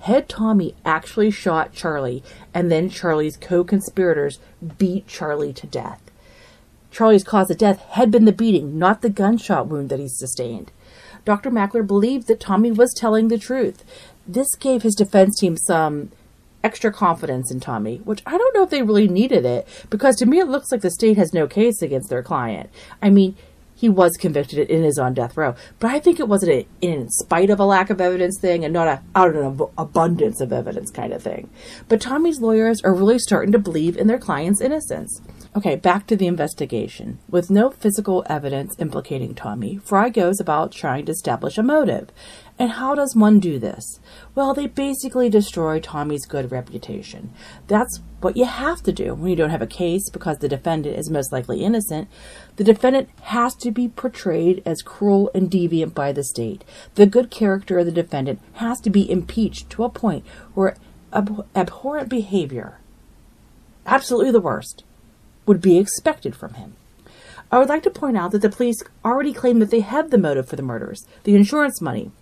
[0.01, 2.23] Had Tommy actually shot Charlie
[2.55, 4.39] and then Charlie's co conspirators
[4.79, 6.10] beat Charlie to death?
[6.91, 10.73] Charlie's cause of death had been the beating, not the gunshot wound that he sustained.
[11.25, 11.51] Dr.
[11.51, 13.85] Mackler believed that Tommy was telling the truth.
[14.27, 16.11] This gave his defense team some
[16.63, 20.27] extra confidence in Tommy, which I don't know if they really needed it because to
[20.27, 22.71] me it looks like the state has no case against their client.
[23.01, 23.37] I mean,
[23.75, 27.09] he was convicted and is on death row, but I think it wasn't an in
[27.09, 30.53] spite of a lack of evidence thing and not a out of an abundance of
[30.53, 31.49] evidence kind of thing.
[31.89, 35.23] But Tommy's lawyers are really starting to believe in their client's innocence.
[35.57, 37.19] Okay, back to the investigation.
[37.29, 42.13] With no physical evidence implicating Tommy, Fry goes about trying to establish a motive.
[42.57, 43.99] And how does one do this?
[44.37, 47.33] Well, they basically destroy Tommy's good reputation.
[47.67, 50.97] That's what you have to do when you don't have a case because the defendant
[50.97, 52.07] is most likely innocent.
[52.55, 56.63] The defendant has to be portrayed as cruel and deviant by the state.
[56.95, 60.77] The good character of the defendant has to be impeached to a point where
[61.13, 62.79] ab- abhorrent behavior,
[63.85, 64.85] absolutely the worst,
[65.51, 66.75] would be expected from him.
[67.51, 70.17] I would like to point out that the police already claim that they have the
[70.17, 72.13] motive for the murders, the insurance money.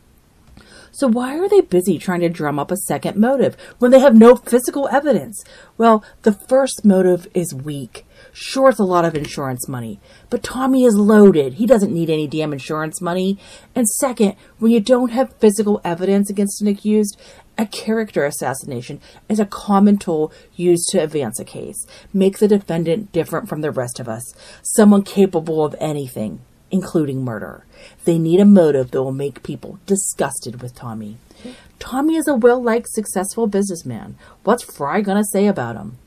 [0.92, 4.16] So why are they busy trying to drum up a second motive when they have
[4.16, 5.44] no physical evidence?
[5.76, 8.06] Well, the first motive is weak.
[8.32, 11.54] Sure, it's a lot of insurance money, but Tommy is loaded.
[11.54, 13.38] He doesn't need any damn insurance money.
[13.74, 17.20] And second, when you don't have physical evidence against an accused,
[17.58, 23.10] a character assassination is a common tool used to advance a case, make the defendant
[23.10, 26.40] different from the rest of us, someone capable of anything,
[26.70, 27.64] including murder.
[28.04, 31.16] They need a motive that will make people disgusted with Tommy.
[31.80, 34.16] Tommy is a well liked, successful businessman.
[34.44, 35.98] What's Fry gonna say about him?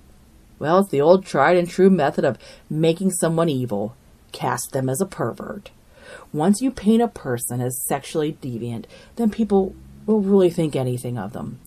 [0.57, 2.37] Well, it's the old tried and true method of
[2.69, 3.95] making someone evil
[4.31, 5.71] cast them as a pervert.
[6.33, 8.85] Once you paint a person as sexually deviant,
[9.15, 11.59] then people will really think anything of them.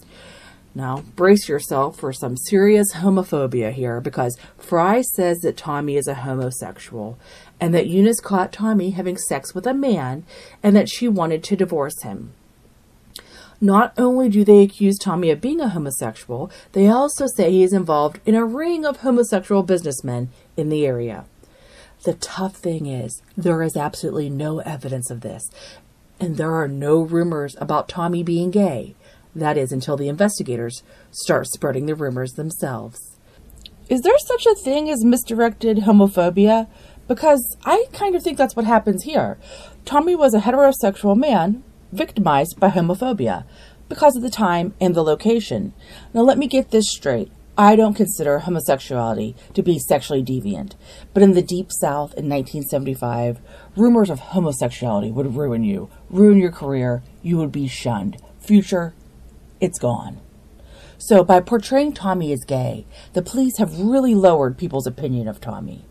[0.75, 6.14] Now, brace yourself for some serious homophobia here because Fry says that Tommy is a
[6.14, 7.16] homosexual
[7.61, 10.25] and that Eunice caught Tommy having sex with a man
[10.62, 12.33] and that she wanted to divorce him.
[13.61, 17.73] Not only do they accuse Tommy of being a homosexual, they also say he is
[17.73, 21.25] involved in a ring of homosexual businessmen in the area.
[22.03, 25.51] The tough thing is, there is absolutely no evidence of this,
[26.25, 28.95] and there are no rumors about Tommy being gay.
[29.35, 33.19] That is, until the investigators start spreading the rumors themselves.
[33.91, 36.67] Is there such a thing as misdirected homophobia?
[37.07, 39.37] Because I kind of think that's what happens here.
[39.85, 43.45] Tommy was a heterosexual man victimized by homophobia
[43.91, 45.75] because of the time and the location.
[46.15, 47.31] Now, let me get this straight.
[47.57, 50.73] I don't consider homosexuality to be sexually deviant,
[51.12, 53.40] but in the Deep South in 1975,
[53.77, 58.21] rumors of homosexuality would ruin you, ruin your career, you would be shunned.
[58.40, 58.93] Future,
[59.61, 60.21] it's gone.
[60.99, 65.85] So, by portraying Tommy as gay, the police have really lowered people's opinion of Tommy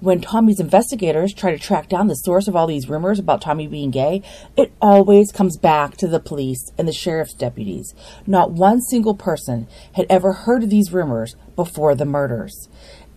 [0.00, 3.66] when Tommy's investigators try to track down the source of all these rumors about Tommy
[3.66, 4.22] being gay,
[4.56, 7.94] it always comes back to the police and the sheriff's deputies.
[8.26, 12.68] Not one single person had ever heard of these rumors before the murders.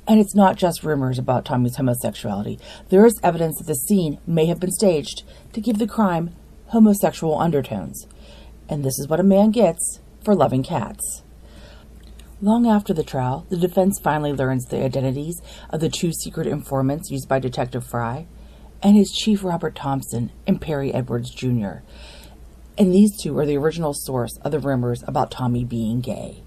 [0.08, 2.60] And it's not just rumors about Tommy's homosexuality.
[2.90, 6.36] There is evidence that the scene may have been staged to give the crime
[6.68, 8.08] homosexual undertones.
[8.68, 11.24] And this is what a man gets for loving cats.
[12.42, 17.12] Long after the trial, the defense finally learns the identities of the two secret informants
[17.12, 18.28] used by Detective Fry
[18.82, 21.80] and his chief Robert Thompson and Perry Edwards Jr.
[22.78, 26.44] And these two are the original source of the rumors about Tommy being gay.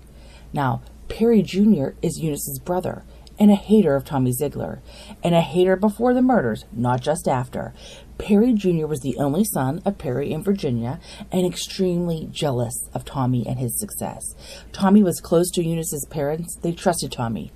[0.54, 1.88] Now, Perry Jr.
[2.00, 3.04] is Eunice's brother,
[3.38, 4.80] and a hater of Tommy Zeigler,
[5.22, 7.74] and a hater before the murders, not just after.
[8.22, 8.86] Perry Jr.
[8.86, 11.00] was the only son of Perry in Virginia
[11.32, 14.22] and extremely jealous of Tommy and his success.
[14.70, 16.56] Tommy was close to Eunice's parents.
[16.62, 17.50] They trusted Tommy,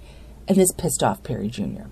[0.49, 1.85] and this pissed off Perry Jr.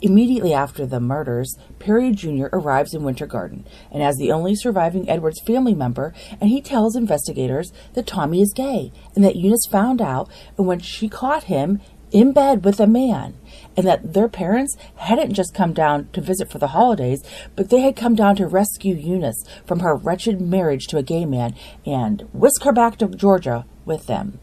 [0.00, 2.46] Immediately after the murders, Perry Jr.
[2.52, 6.94] arrives in Winter Garden and as the only surviving Edwards family member, and he tells
[6.94, 11.80] investigators that Tommy is gay and that Eunice found out and when she caught him
[12.12, 13.34] in bed with a man,
[13.76, 17.22] and that their parents hadn't just come down to visit for the holidays,
[17.54, 21.24] but they had come down to rescue Eunice from her wretched marriage to a gay
[21.24, 24.38] man and whisk her back to Georgia with them.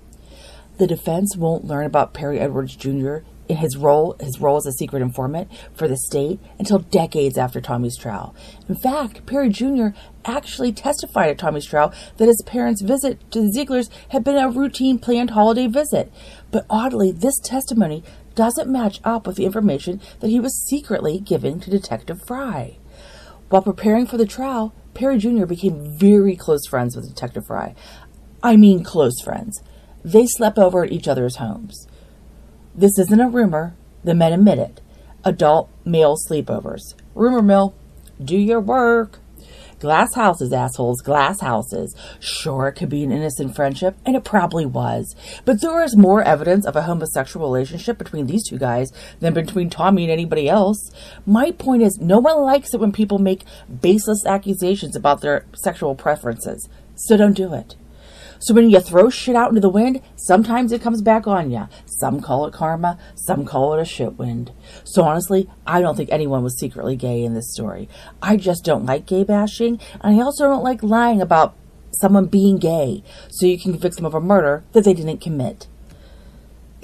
[0.77, 4.71] The defense won't learn about Perry Edwards Jr in his role his role as a
[4.71, 8.35] secret informant for the state until decades after Tommy's trial.
[8.69, 9.87] In fact, Perry Jr.
[10.25, 14.49] actually testified at Tommy's trial that his parents' visit to the Zeiglers had been a
[14.49, 16.11] routine planned holiday visit.
[16.51, 18.03] But oddly, this testimony
[18.35, 22.77] doesn't match up with the information that he was secretly giving to Detective Fry.
[23.49, 25.45] While preparing for the trial, Perry Jr.
[25.45, 27.75] became very close friends with Detective Fry.
[28.41, 29.61] I mean, close friends.
[30.03, 31.87] They slept over at each other's homes.
[32.75, 33.75] This isn't a rumor.
[34.03, 34.81] The men admit it.
[35.23, 36.95] Adult male sleepovers.
[37.15, 37.75] Rumor mill.
[38.23, 39.19] Do your work.
[39.83, 41.93] Glass houses, assholes, glass houses.
[42.21, 45.13] Sure, it could be an innocent friendship, and it probably was.
[45.43, 49.69] But there is more evidence of a homosexual relationship between these two guys than between
[49.69, 50.89] Tommy and anybody else.
[51.25, 53.43] My point is, no one likes it when people make
[53.81, 56.69] baseless accusations about their sexual preferences.
[56.95, 57.75] So don't do it.
[58.39, 61.67] So when you throw shit out into the wind, sometimes it comes back on you.
[61.99, 64.51] Some call it karma, some call it a shit wind.
[64.83, 67.87] So honestly, I don't think anyone was secretly gay in this story.
[68.21, 71.55] I just don't like gay bashing, and I also don't like lying about
[71.91, 75.67] someone being gay so you can convict them of a murder that they didn't commit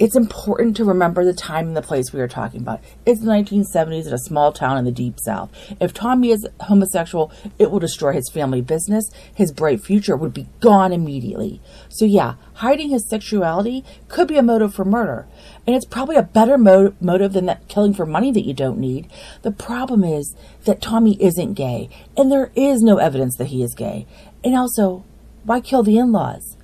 [0.00, 2.80] it's important to remember the time and the place we are talking about.
[3.04, 5.50] It's the 1970s in a small town in the deep south.
[5.78, 9.10] If Tommy is homosexual, it will destroy his family business.
[9.34, 11.60] His bright future would be gone immediately.
[11.90, 15.26] So, yeah, hiding his sexuality could be a motive for murder.
[15.66, 18.78] And it's probably a better mo- motive than that killing for money that you don't
[18.78, 19.06] need.
[19.42, 20.34] The problem is
[20.64, 24.06] that Tommy isn't gay, and there is no evidence that he is gay.
[24.42, 25.04] And also,
[25.44, 26.56] why kill the in laws?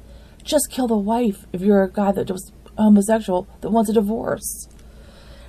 [0.43, 4.69] Just kill the wife if you're a guy that just homosexual that wants a divorce.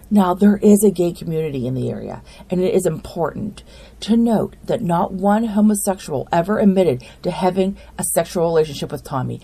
[0.10, 3.64] Now, there is a gay community in the area, and it is important
[4.02, 9.42] to note that not one homosexual ever admitted to having a sexual relationship with Tommy.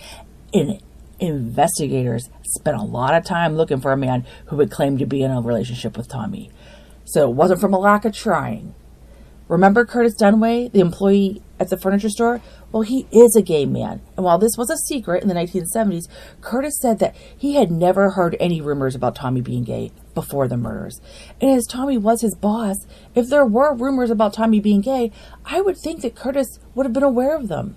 [0.54, 0.82] And
[1.20, 5.22] investigators spent a lot of time looking for a man who would claim to be
[5.22, 6.50] in a relationship with Tommy.
[7.04, 8.74] So it wasn't from a lack of trying.
[9.48, 12.42] Remember Curtis Dunway, the employee at the furniture store?
[12.72, 14.02] Well, he is a gay man.
[14.16, 16.08] And while this was a secret in the 1970s,
[16.42, 20.58] Curtis said that he had never heard any rumors about Tommy being gay before the
[20.58, 21.02] murders.
[21.42, 25.12] And as Tommy was his boss, if there were rumors about Tommy being gay,
[25.46, 27.76] I would think that Curtis would have been aware of them.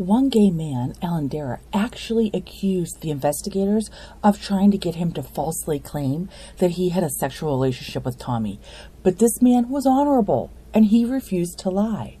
[0.00, 3.90] One gay man, Alan Dara, actually accused the investigators
[4.24, 8.18] of trying to get him to falsely claim that he had a sexual relationship with
[8.18, 8.58] Tommy.
[9.02, 12.18] But this man was honorable and he refused to lie.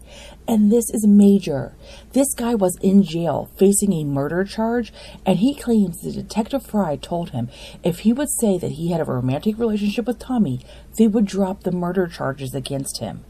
[0.48, 1.76] And this is major.
[2.12, 4.92] This guy was in jail facing a murder charge,
[5.24, 7.48] and he claims that Detective Fry told him
[7.84, 10.60] if he would say that he had a romantic relationship with Tommy,
[10.98, 13.24] they would drop the murder charges against him.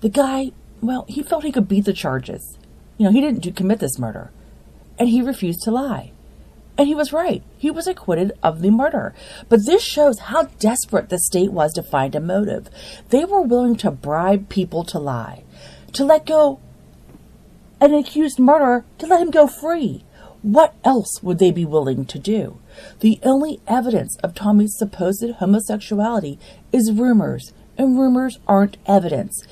[0.00, 2.58] The guy, well, he felt he could beat the charges.
[2.98, 4.32] You know, he didn't do, commit this murder.
[4.98, 6.11] And he refused to lie.
[6.82, 7.44] And he was right.
[7.56, 9.14] He was acquitted of the murder.
[9.48, 12.68] But this shows how desperate the state was to find a motive.
[13.10, 15.44] They were willing to bribe people to lie,
[15.92, 16.58] to let go
[17.80, 20.02] an accused murderer, to let him go free.
[20.42, 22.58] What else would they be willing to do?
[22.98, 26.36] The only evidence of Tommy's supposed homosexuality
[26.72, 29.46] is rumors, and rumors aren't evidence.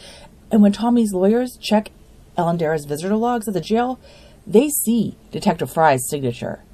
[0.51, 1.93] And when Tommy's lawyers check
[2.37, 4.01] Alan Dara's visitor logs at the jail,
[4.45, 6.65] they see Detective Fry's signature.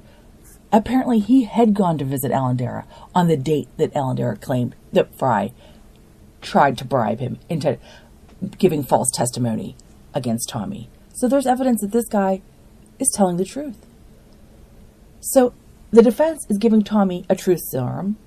[0.71, 4.75] Apparently, he had gone to visit Alan Dara on the date that Alan Dara claimed
[4.91, 5.53] that Fry
[6.41, 7.77] tried to bribe him into
[8.57, 9.75] giving false testimony
[10.13, 10.89] against Tommy.
[11.13, 12.41] So there's evidence that this guy
[12.99, 13.85] is telling the truth.
[15.19, 15.53] So
[15.91, 18.17] the defense is giving Tommy a truth serum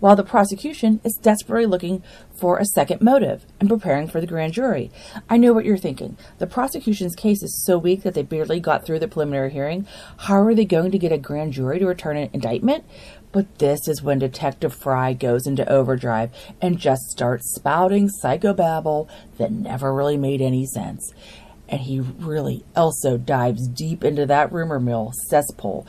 [0.00, 2.02] while the prosecution is desperately looking
[2.34, 4.90] for a second motive and preparing for the grand jury.
[5.28, 6.16] I know what you're thinking.
[6.38, 9.86] The prosecution's case is so weak that they barely got through the preliminary hearing.
[10.18, 12.84] How are they going to get a grand jury to return an indictment?
[13.32, 16.30] But this is when Detective Fry goes into overdrive
[16.62, 21.12] and just starts spouting psychobabble that never really made any sense.
[21.68, 25.86] And he really also dives deep into that rumor mill cesspool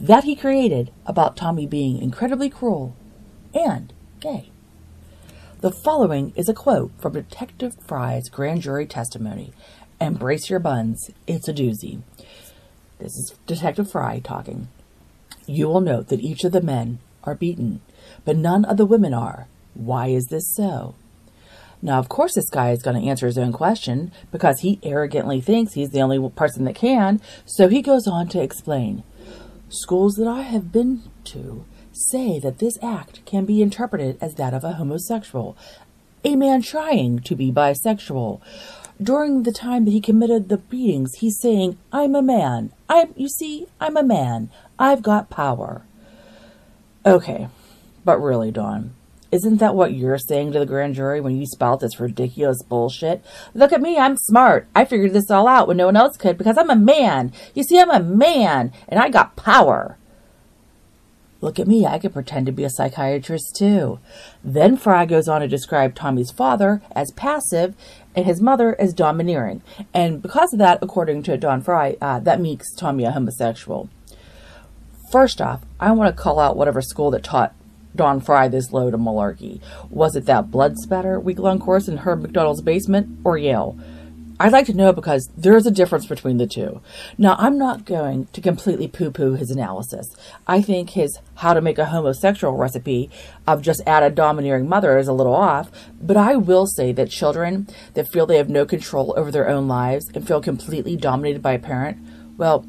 [0.00, 2.94] that he created about Tommy being incredibly cruel
[3.58, 4.50] and gay.
[5.60, 9.52] The following is a quote from Detective Fry's grand jury testimony.
[10.00, 12.02] And brace your buns, it's a doozy.
[13.00, 14.68] This is Detective Fry talking.
[15.46, 17.80] You will note that each of the men are beaten,
[18.24, 19.48] but none of the women are.
[19.74, 20.94] Why is this so?
[21.82, 25.40] Now, of course, this guy is going to answer his own question because he arrogantly
[25.40, 27.20] thinks he's the only person that can.
[27.44, 29.02] So he goes on to explain
[29.70, 31.66] Schools that I have been to
[31.98, 35.56] say that this act can be interpreted as that of a homosexual,
[36.24, 38.40] a man trying to be bisexual.
[39.00, 42.72] During the time that he committed the beatings, he's saying, I'm a man.
[42.88, 44.50] I'm, you see, I'm a man.
[44.78, 45.82] I've got power.
[47.06, 47.48] Okay,
[48.04, 48.94] but really, Dawn,
[49.30, 53.22] isn't that what you're saying to the grand jury when you spout this ridiculous bullshit?
[53.54, 54.66] Look at me, I'm smart.
[54.74, 57.32] I figured this all out when no one else could because I'm a man.
[57.54, 59.96] You see, I'm a man and I got power.
[61.40, 64.00] Look at me, I could pretend to be a psychiatrist too.
[64.42, 67.76] Then Fry goes on to describe Tommy's father as passive
[68.16, 69.62] and his mother as domineering.
[69.94, 73.88] And because of that, according to Don Fry, uh, that makes Tommy a homosexual.
[75.12, 77.54] First off, I want to call out whatever school that taught
[77.94, 79.60] Don Fry this load of malarkey.
[79.90, 83.78] Was it that blood spatter week long course in Herb MacDonell's basement or Yale?
[84.40, 86.80] I'd like to know because there's a difference between the two.
[87.16, 90.14] Now, I'm not going to completely poo poo his analysis.
[90.46, 93.10] I think his how to make a homosexual recipe
[93.46, 95.70] of just add a domineering mother is a little off,
[96.00, 99.66] but I will say that children that feel they have no control over their own
[99.66, 101.98] lives and feel completely dominated by a parent,
[102.36, 102.64] well,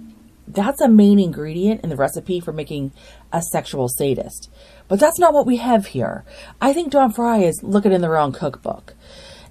[0.48, 2.92] that's a main ingredient in the recipe for making
[3.32, 4.50] a sexual sadist.
[4.88, 6.26] But that's not what we have here.
[6.60, 8.96] I think Don Fry is looking in the wrong cookbook.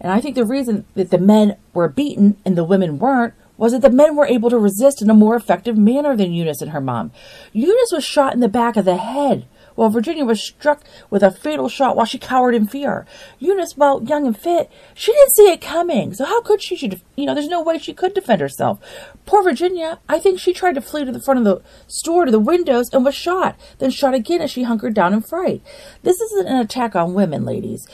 [0.01, 3.72] And I think the reason that the men were beaten and the women weren't was
[3.72, 6.70] that the men were able to resist in a more effective manner than Eunice and
[6.70, 7.11] her mom.
[7.53, 11.30] Eunice was shot in the back of the head while Virginia was struck with a
[11.30, 13.07] fatal shot while she cowered in fear.
[13.38, 16.12] Eunice, while young and fit, she didn't see it coming.
[16.14, 16.74] So how could she?
[16.74, 18.80] she you know, there's no way she could defend herself.
[19.24, 22.32] Poor Virginia, I think she tried to flee to the front of the store to
[22.32, 25.62] the windows and was shot, then shot again as she hunkered down in fright.
[26.03, 27.86] This isn't an attack on women, ladies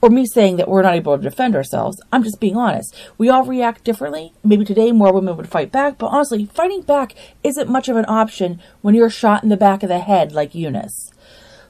[0.00, 2.00] or me saying that we're not able to defend ourselves.
[2.12, 2.94] I'm just being honest.
[3.16, 4.32] We all react differently.
[4.44, 8.04] Maybe today more women would fight back, but honestly, fighting back isn't much of an
[8.08, 11.12] option when you're shot in the back of the head like Eunice.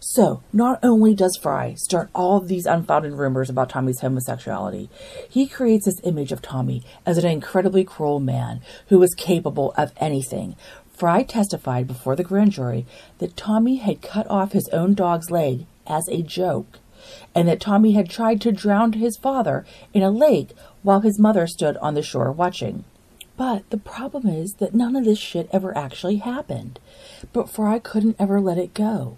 [0.00, 4.88] So, not only does Fry start all of these unfounded rumors about Tommy's homosexuality,
[5.28, 9.92] he creates this image of Tommy as an incredibly cruel man who was capable of
[9.96, 10.54] anything.
[10.92, 12.86] Fry testified before the grand jury
[13.18, 16.78] that Tommy had cut off his own dog's leg as a joke
[17.34, 20.50] and that Tommy had tried to drown his father in a lake
[20.82, 22.84] while his mother stood on the shore watching.
[23.38, 26.80] But the problem is that none of this shit ever actually happened.
[27.32, 29.16] But Fry couldn't ever let it go.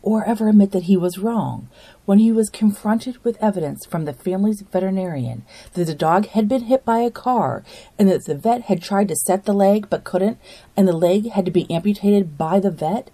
[0.00, 1.68] Or ever admit that he was wrong
[2.04, 6.62] when he was confronted with evidence from the family's veterinarian that the dog had been
[6.62, 7.64] hit by a car
[7.98, 10.38] and that the vet had tried to set the leg but couldn't,
[10.76, 13.10] and the leg had to be amputated by the vet,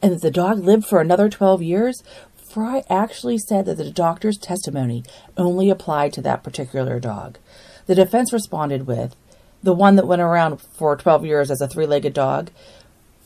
[0.00, 2.04] and that the dog lived for another 12 years,
[2.58, 5.04] Fry actually said that the doctor's testimony
[5.36, 7.38] only applied to that particular dog.
[7.86, 9.14] The defense responded with,
[9.62, 12.50] the one that went around for 12 years as a three legged dog.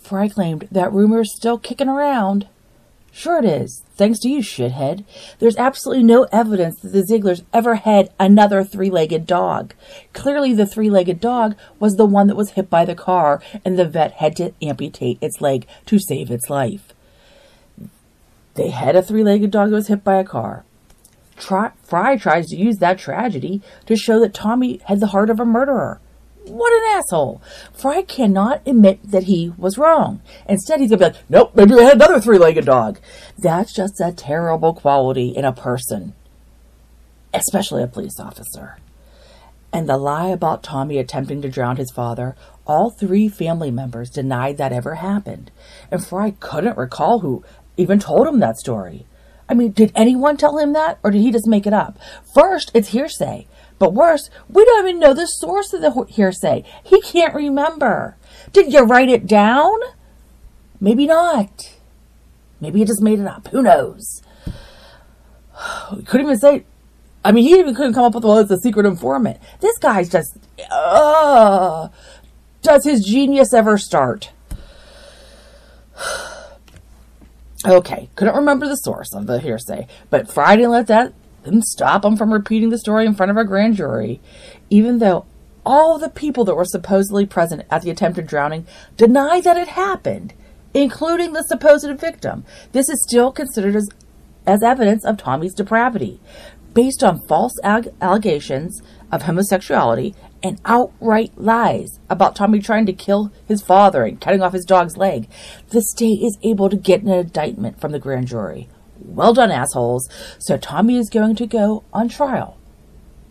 [0.03, 2.47] Fry claimed that rumor's still kicking around.
[3.11, 5.03] Sure it is, thanks to you, shithead.
[5.39, 9.73] There's absolutely no evidence that the Zeiglers ever had another three legged dog.
[10.13, 13.79] Clearly, the three legged dog was the one that was hit by the car, and
[13.79, 16.93] the vet had to amputate its leg to save its life.
[18.55, 20.65] They had a three legged dog that was hit by a car.
[21.37, 25.41] Try, Fry tries to use that tragedy to show that Tommy had the heart of
[25.41, 26.01] a murderer.
[26.45, 27.41] What an asshole.
[27.73, 30.21] Fry cannot admit that he was wrong.
[30.49, 32.99] Instead, he's to be like, nope, maybe I had another three legged dog.
[33.39, 36.15] That's just a terrible quality in a person,
[37.33, 38.79] especially a police officer.
[39.73, 42.37] And the lie about Tommy attempting to drown his father,
[42.67, 45.51] all three family members denied that ever happened.
[45.91, 47.43] And Fry couldn't recall who
[47.77, 49.07] even told him that story.
[49.49, 51.99] I mean, did anyone tell him that, or did he just make it up?
[52.35, 53.47] First, it's hearsay.
[53.79, 56.65] But worse, we don't even know the source of the hearsay.
[56.85, 58.17] He can't remember.
[58.53, 59.77] Did you write it down?
[60.81, 61.77] Maybe not.
[62.61, 63.49] Maybe he just made it up.
[63.49, 64.23] Who knows?
[66.07, 66.65] Couldn't even say.
[67.25, 69.39] I mean, he even couldn't come up with, well, it's a secret informant.
[69.61, 70.37] This guy's just.
[70.71, 71.89] Uh,
[72.63, 74.31] does his genius ever start?
[77.65, 81.13] Okay, couldn't remember the source of the hearsay, but Fry didn't let that
[81.61, 84.21] stop him from repeating the story in front of a grand jury,
[84.71, 85.27] even though
[85.65, 90.35] all the people that were supposedly present at the attempted drowning deny that it happened.
[90.75, 92.45] including the supposed victim.
[92.73, 93.89] This is still considered as,
[94.47, 96.21] as evidence of Tommy's depravity.
[96.75, 103.63] Based on false allegations of homosexuality and outright lies about Tommy trying to kill his
[103.63, 105.29] father and cutting off his dog's leg,
[105.69, 108.69] the state is able to get an indictment from the grand jury.
[108.99, 110.09] Well done, assholes.
[110.39, 112.59] So Tommy is going to go on trial.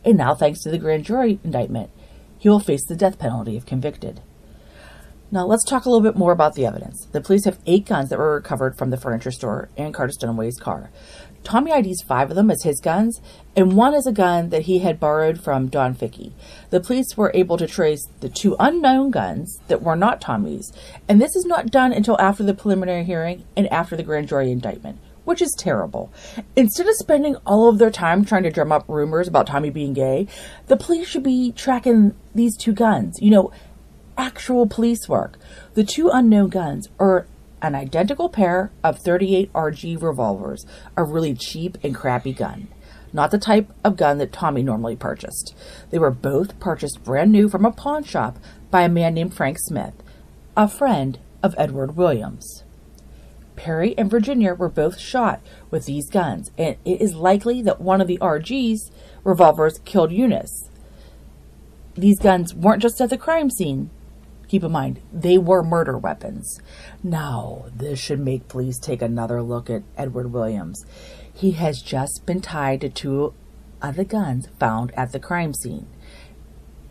[0.03, 1.91] And now, thanks to the grand jury indictment,
[2.38, 4.22] he will face the death penalty if convicted.
[5.34, 7.07] Now, let's talk a little bit more about the evidence.
[7.12, 10.57] The police have eight guns that were recovered from the furniture store and Carter Stoneway's
[10.59, 10.89] car.
[11.44, 13.20] Tommy IDs five of them as his guns,
[13.56, 16.34] and one is a gun that he had borrowed from Don Fickey.
[16.70, 20.72] The police were able to trace the two unknown guns that were not Tommy's,
[21.08, 24.52] and this is not done until after the preliminary hearing and after the grand jury
[24.52, 26.14] indictment, which is terrible.
[26.56, 29.94] Instead of spending all of their time trying to drum up rumors about Tommy being
[29.94, 30.28] gay,
[30.68, 33.18] the police should be tracking these two guns.
[33.20, 33.52] You know,
[34.18, 35.38] actual police work.
[35.74, 37.26] The two unknown guns are
[37.62, 40.66] an identical pair of 38 RG revolvers,
[40.97, 42.68] a really cheap and crappy gun.
[43.14, 45.53] Not the type of gun that Tommy normally purchased.
[45.89, 48.38] They were both purchased brand new from a pawn shop
[48.70, 49.93] by a man named Frank Smith,
[50.55, 52.64] a friend of Edward Williams.
[53.55, 58.01] Perry and Virginia were both shot with these guns, and it is likely that one
[58.01, 58.91] of the RG's
[59.24, 60.70] revolvers killed Eunice.
[61.95, 63.89] These guns weren't just at the crime scene,
[64.52, 66.60] Keep in mind, they were murder weapons.
[67.02, 70.86] Now, this should make police take another look at Edward Williams.
[71.34, 73.34] He has just been tied to two
[73.82, 75.88] of the guns found at the crime scene.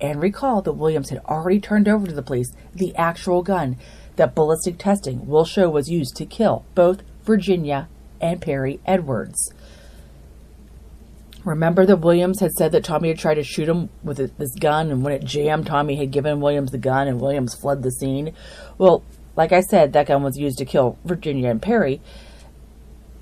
[0.01, 3.77] And recall that Williams had already turned over to the police the actual gun
[4.17, 7.91] that ballistic testing will show was used to kill both Virginia
[8.23, 9.53] and Perry Edwards.
[11.45, 14.91] Remember that Williams had said that Tommy had tried to shoot him with this gun,
[14.91, 18.35] and when it jammed, Tommy had given Williams the gun, and Williams fled the scene.
[18.77, 19.03] Well,
[19.37, 22.03] like I said, that gun was used to kill Virginia and Perry,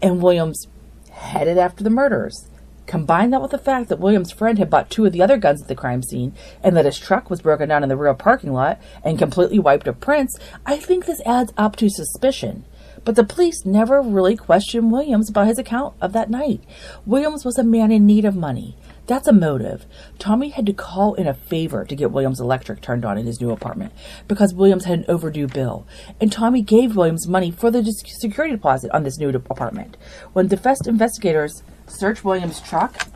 [0.02, 0.66] and Williams
[1.12, 2.48] headed after the murderers.
[2.86, 5.60] Combine that with the fact that Williams' friend had bought two of the other guns
[5.62, 8.52] at the crime scene, and that his truck was broken down in the rear parking
[8.52, 12.64] lot and completely wiped of prints, I think this adds up to suspicion.
[13.04, 16.62] But the police never really questioned Williams about his account of that night.
[17.06, 18.76] Williams was a man in need of money.
[19.06, 19.86] That's a motive.
[20.18, 23.40] Tommy had to call in a favor to get Williams' electric turned on in his
[23.40, 23.94] new apartment
[24.28, 25.86] because Williams had an overdue bill.
[26.20, 29.96] And Tommy gave Williams money for the security deposit on this new apartment.
[30.34, 33.06] When the Fest investigators search Williams' truck,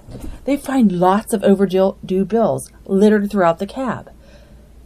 [0.46, 4.10] they find lots of overdue bills littered throughout the cab.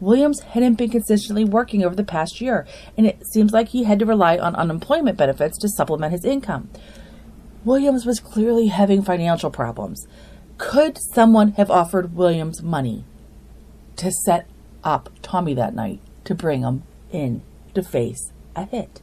[0.00, 2.66] Williams hadn't been consistently working over the past year,
[2.96, 6.68] and it seems like he had to rely on unemployment benefits to supplement his income.
[7.64, 10.06] Williams was clearly having financial problems.
[10.58, 13.04] Could someone have offered Williams money
[13.96, 14.46] to set
[14.84, 17.42] up Tommy that night to bring him in
[17.74, 19.00] to face a hit?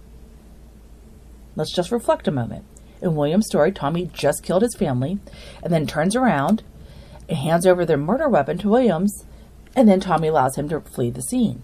[1.56, 2.66] Let's just reflect a moment.
[3.02, 5.20] In Williams' story, Tommy just killed his family
[5.62, 6.64] and then turns around
[7.28, 9.26] and hands over their murder weapon to Williams
[9.76, 11.64] and then Tommy allows him to flee the scene.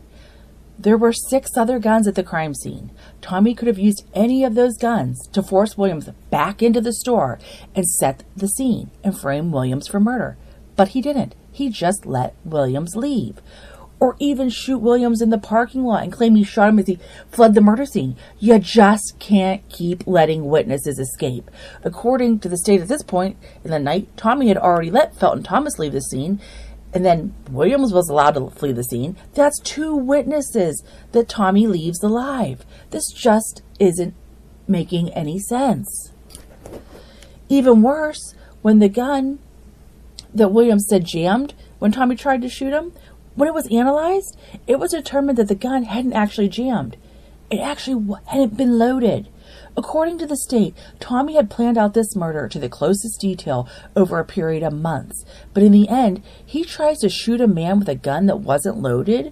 [0.81, 2.91] There were six other guns at the crime scene.
[3.21, 7.37] Tommy could have used any of those guns to force Williams back into the store
[7.75, 10.37] and set the scene and frame Williams for murder.
[10.77, 11.35] But he didn't.
[11.51, 13.41] He just let Williams leave.
[13.99, 16.99] Or even shoot Williams in the parking lot and claim he shot him as he
[17.29, 18.15] fled the murder scene.
[18.39, 21.51] You just can't keep letting witnesses escape.
[21.83, 23.35] According to the state at this point
[23.65, 26.39] in the night, Tommy had already let Felton Thomas leave the scene
[26.93, 29.15] and then Williams was allowed to flee the scene.
[29.33, 32.65] That's two witnesses that Tommy leaves alive.
[32.89, 34.15] This just isn't
[34.67, 36.11] making any sense.
[37.47, 39.39] Even worse, when the gun
[40.33, 42.91] that Williams said jammed when Tommy tried to shoot him,
[43.35, 44.37] when it was analyzed,
[44.67, 46.97] it was determined that the gun hadn't actually jammed.
[47.49, 49.29] It actually hadn't been loaded.
[49.79, 53.65] According to the state, Tommy had planned out this murder to the closest detail
[53.95, 55.23] over a period of months,
[55.53, 58.81] but in the end, he tries to shoot a man with a gun that wasn't
[58.81, 59.31] loaded.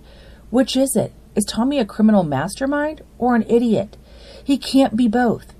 [0.50, 1.12] Which is it?
[1.36, 3.98] Is Tommy a criminal mastermind or an idiot?
[4.42, 5.54] He can't be both.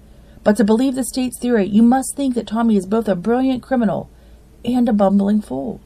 [0.46, 3.62] But to believe the state's theory, you must think that Tommy is both a brilliant
[3.62, 4.10] criminal
[4.64, 5.82] and a bumbling fool.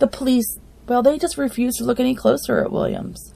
[0.00, 3.32] The police, well, they just refuse to look any closer at Williams.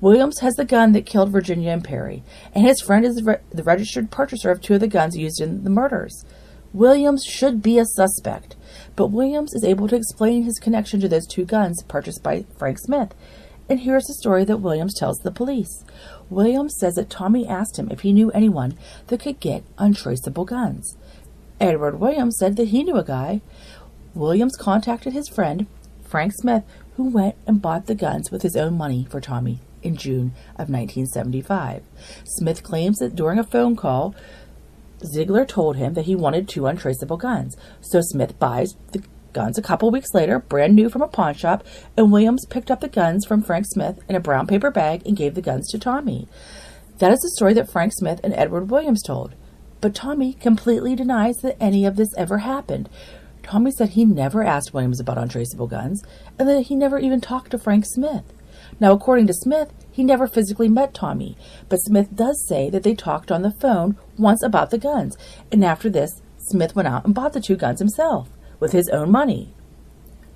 [0.00, 2.22] Williams has the gun that killed Virginia and Perry,
[2.52, 5.40] and his friend is the, re- the registered purchaser of two of the guns used
[5.40, 6.24] in the murders.
[6.72, 8.56] Williams should be a suspect,
[8.96, 12.80] but Williams is able to explain his connection to those two guns purchased by Frank
[12.80, 13.14] Smith.
[13.68, 15.84] And here's the story that Williams tells the police.
[16.28, 18.76] Williams says that Tommy asked him if he knew anyone
[19.06, 20.98] that could get untraceable guns.
[21.60, 23.40] Edward Williams said that he knew a guy.
[24.12, 25.66] Williams contacted his friend,
[26.02, 26.64] Frank Smith,
[26.96, 30.70] who went and bought the guns with his own money for Tommy in June of
[30.70, 31.82] 1975.
[32.24, 34.14] Smith claims that during a phone call,
[35.04, 37.56] Zeigler told him that he wanted two untraceable guns.
[37.80, 41.64] So Smith buys the guns a couple weeks later, brand new from a pawn shop,
[41.96, 45.16] and Williams picked up the guns from Frank Smith in a brown paper bag and
[45.16, 46.28] gave the guns to Tommy.
[46.98, 49.34] That is the story that Frank Smith and Edward Williams told.
[49.80, 52.88] But Tommy completely denies that any of this ever happened.
[53.42, 56.02] Tommy said he never asked Williams about untraceable guns
[56.38, 58.24] and that he never even talked to Frank Smith.
[58.80, 61.36] Now, according to Smith, he never physically met Tommy,
[61.68, 65.16] but Smith does say that they talked on the phone once about the guns,
[65.52, 68.28] and after this, Smith went out and bought the two guns himself
[68.60, 69.54] with his own money.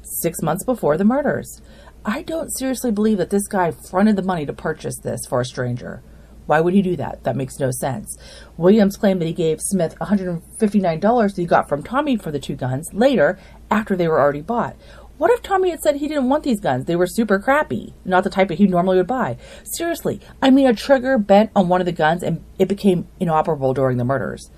[0.02, 1.60] Six months before the murders.
[2.04, 5.44] I don't seriously believe that this guy fronted the money to purchase this for a
[5.44, 6.02] stranger.
[6.46, 7.24] Why would he do that?
[7.24, 8.16] That makes no sense.
[8.56, 12.56] Williams claimed that he gave Smith $159 that he got from Tommy for the two
[12.56, 13.38] guns later
[13.70, 14.74] after they were already bought.
[15.18, 16.84] What if Tommy had said he didn't want these guns?
[16.84, 19.36] They were super crappy, not the type that he normally would buy.
[19.64, 23.74] Seriously, I mean, a trigger bent on one of the guns and it became inoperable
[23.74, 24.48] during the murders.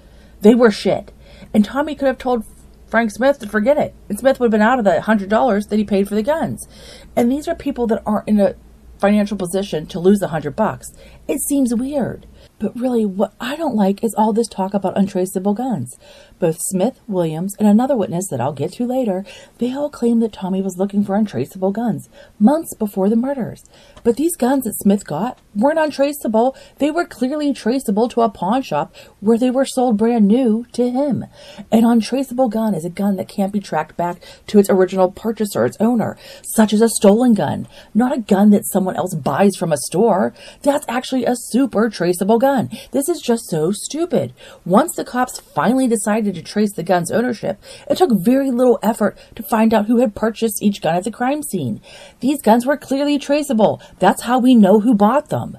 [0.43, 1.13] They were shit.
[1.55, 2.45] And Tommy could have told
[2.89, 3.95] Frank Smith to forget it.
[4.11, 6.69] And Smith would have been out of the $100 that he paid for the guns.
[7.17, 8.55] And these are people that aren't in a
[9.01, 10.93] financial position to lose a hundred bucks.
[11.27, 12.27] It seems weird.
[12.59, 15.99] But really, what I don't like is all this talk about untraceable guns.
[16.41, 19.27] Both Smith, Williams, and another witness that I'll get to later,
[19.59, 23.63] they all claim that Tommy was looking for untraceable guns months before the murders.
[24.03, 26.57] But these guns that Smith got weren't untraceable.
[26.79, 30.91] They were clearly traceable to a pawn shop where they were sold brand new to
[30.91, 31.27] him.
[31.71, 35.67] An untraceable gun is a gun that can't be tracked back to its original purchaser,
[35.67, 39.73] its owner, such as a stolen gun, not a gun that someone else buys from
[39.73, 40.33] a store.
[40.63, 42.71] That's actually a super traceable gun.
[42.93, 44.33] This is just so stupid.
[44.65, 49.19] Once the cops finally decided to trace the gun's ownership, it took very little effort
[49.35, 51.81] to find out who had purchased each gun at the crime scene.
[52.21, 53.81] These guns were clearly traceable.
[53.99, 55.59] That's how we know who bought them.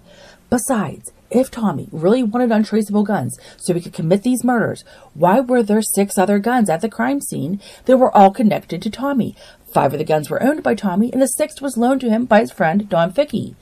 [0.50, 5.64] Besides, if Tommy really wanted untraceable guns so he could commit these murders, why were
[5.64, 9.36] there six other guns at the crime scene that were all connected to Tommy?
[9.74, 12.26] Five of the guns were owned by Tommy, and the sixth was loaned to him
[12.26, 13.56] by his friend Don Fickey.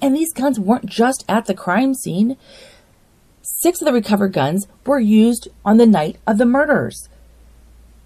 [0.00, 2.36] And these guns weren't just at the crime scene.
[3.48, 7.08] Six of the recovered guns were used on the night of the murders.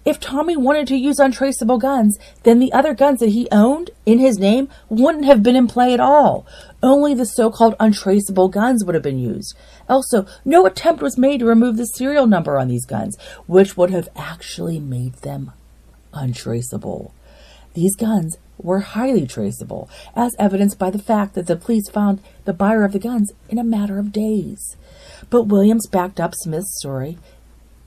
[0.05, 4.19] If Tommy wanted to use untraceable guns, then the other guns that he owned in
[4.19, 6.45] his name wouldn't have been in play at all.
[6.83, 9.55] Only the so called untraceable guns would have been used.
[9.89, 13.17] Also, no attempt was made to remove the serial number on these guns,
[13.47, 15.53] which would have actually made them
[16.13, 17.15] untraceable.
[17.73, 22.53] These guns were highly traceable, as evidenced by the fact that the police found the
[22.53, 24.77] buyer of the guns in a matter of days.
[25.31, 27.17] But Williams backed up Smith's story.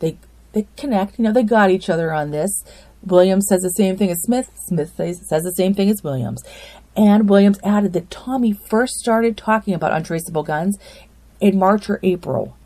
[0.00, 0.18] They
[0.52, 1.18] they connect.
[1.18, 2.64] You know, they got each other on this.
[3.04, 4.50] Williams says the same thing as Smith.
[4.56, 6.42] Smith says, says the same thing as Williams.
[6.96, 10.78] And Williams added that Tommy first started talking about untraceable guns
[11.40, 12.56] in March or April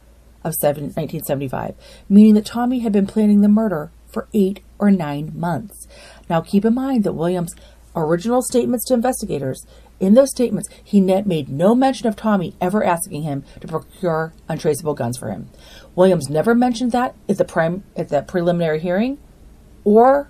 [0.44, 1.74] of 1975,
[2.08, 5.88] meaning that Tommy had been planning the murder for eight or nine months.
[6.30, 7.54] Now, keep in mind that Williams'
[7.96, 9.66] original statements to investigators
[10.00, 14.94] in those statements, he made no mention of Tommy ever asking him to procure untraceable
[14.94, 15.48] guns for him.
[15.96, 19.18] Williams never mentioned that at the prime at the preliminary hearing
[19.84, 20.28] or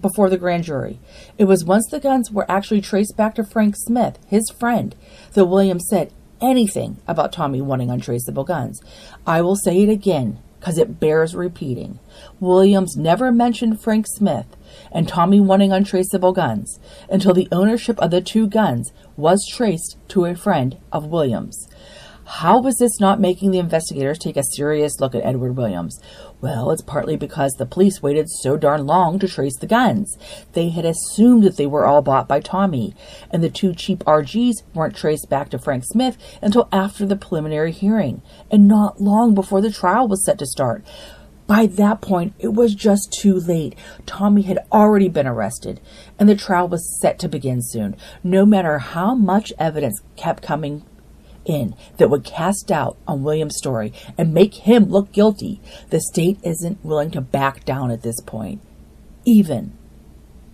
[0.00, 0.98] before the grand jury.
[1.36, 4.94] It was once the guns were actually traced back to Frank Smith, his friend,
[5.34, 8.80] that Williams said anything about Tommy wanting untraceable guns.
[9.26, 11.98] I will say it again because it bears repeating.
[12.38, 14.56] Williams never mentioned Frank Smith
[14.92, 20.24] and Tommy wanting untraceable guns until the ownership of the two guns was traced to
[20.24, 21.68] a friend of Williams.
[22.32, 25.98] How was this not making the investigators take a serious look at Edward Williams?
[26.40, 30.16] Well, it's partly because the police waited so darn long to trace the guns.
[30.52, 32.94] They had assumed that they were all bought by Tommy,
[33.32, 37.72] and the two cheap RGs weren't traced back to Frank Smith until after the preliminary
[37.72, 40.84] hearing, and not long before the trial was set to start.
[41.50, 43.74] By that point, it was just too late.
[44.06, 45.80] Tommy had already been arrested,
[46.16, 47.96] and the trial was set to begin soon.
[48.22, 50.84] No matter how much evidence kept coming
[51.44, 56.38] in that would cast doubt on William's story and make him look guilty, the state
[56.44, 58.60] isn't willing to back down at this point,
[59.24, 59.76] even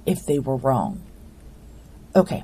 [0.06, 1.02] if they were wrong.
[2.14, 2.42] Okay,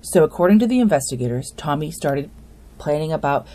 [0.00, 2.30] so according to the investigators, Tommy started
[2.78, 3.46] planning about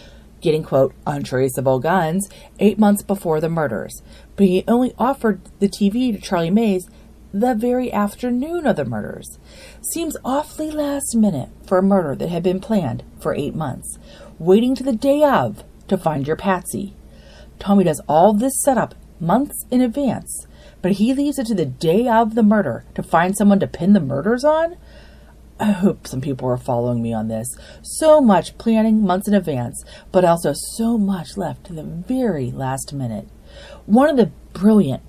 [0.46, 2.30] getting, quote, untraceable guns
[2.60, 4.04] eight months before the murders,
[4.36, 6.88] but he only offered the TV to Charlie Mays
[7.34, 9.38] the very afternoon of the murders.
[9.94, 14.00] Seems awfully last minute for a murder that had been planned for eight months
[14.40, 16.94] waiting to the day of to find your patsy.
[17.60, 20.48] Tommy does all this setup months in advance,
[20.82, 23.94] but he leaves it to the day of the murder to find someone to pin
[23.94, 24.76] the murders on?
[25.58, 27.48] I hope some people are following me on this.
[27.82, 32.92] So much planning months in advance, but also so much left to the very last
[32.92, 33.30] minute.
[33.86, 35.04] One of the brilliant,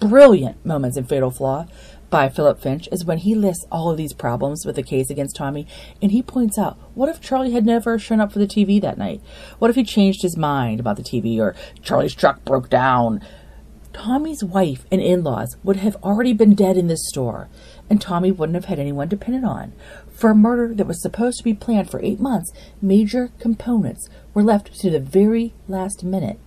[0.00, 1.66] brilliant moments in Fatal Flaw
[2.08, 5.36] by Phillip Finch is when he lists all of these problems with the case against
[5.36, 5.66] Tommy,
[6.00, 8.96] and he points out what if Charlie had never shown up for the TV that
[8.96, 9.20] night?
[9.58, 13.20] What if he changed his mind about the TV, or Charlie's truck broke down?
[13.92, 17.50] Tommy's wife and in laws would have already been dead in this store,
[17.90, 19.74] and Tommy wouldn't have had anyone dependent on.
[20.10, 24.42] For a murder that was supposed to be planned for eight months, major components were
[24.42, 26.40] left to the very last minute.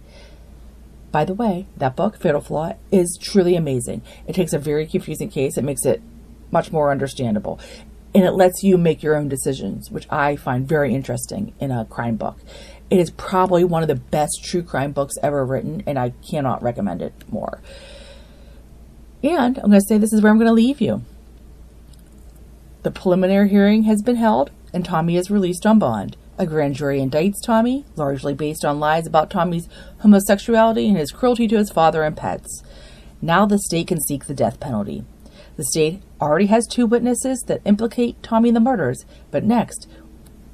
[1.12, 4.02] By the way, that book, Fatal Flaw, is truly amazing.
[4.28, 6.02] It takes a very confusing case, it makes it
[6.52, 7.60] much more understandable,
[8.14, 11.86] and it lets you make your own decisions, which I find very interesting in a
[11.86, 12.38] crime book.
[12.90, 16.64] It is probably one of the best true crime books ever written, and I cannot
[16.64, 17.62] recommend it more.
[19.24, 21.04] And I'm going to say this is where I'm going to leave you.
[22.84, 26.16] The preliminary hearing has been held, and Tommy is released on bond.
[26.40, 29.68] A grand jury indicts Tommy, largely based on lies about Tommy's
[30.00, 32.64] homosexuality and his cruelty to his father and pets.
[33.22, 35.04] Now the state can seek the death penalty.
[35.56, 39.88] The state already has two witnesses that implicate Tommy in the murders, but next,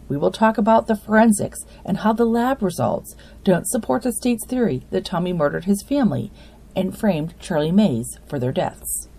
[0.07, 4.45] we will talk about the forensics and how the lab results don't support the state's
[4.45, 6.31] theory that Tommy murdered his family
[6.77, 9.09] and framed Charlie Mays for their deaths.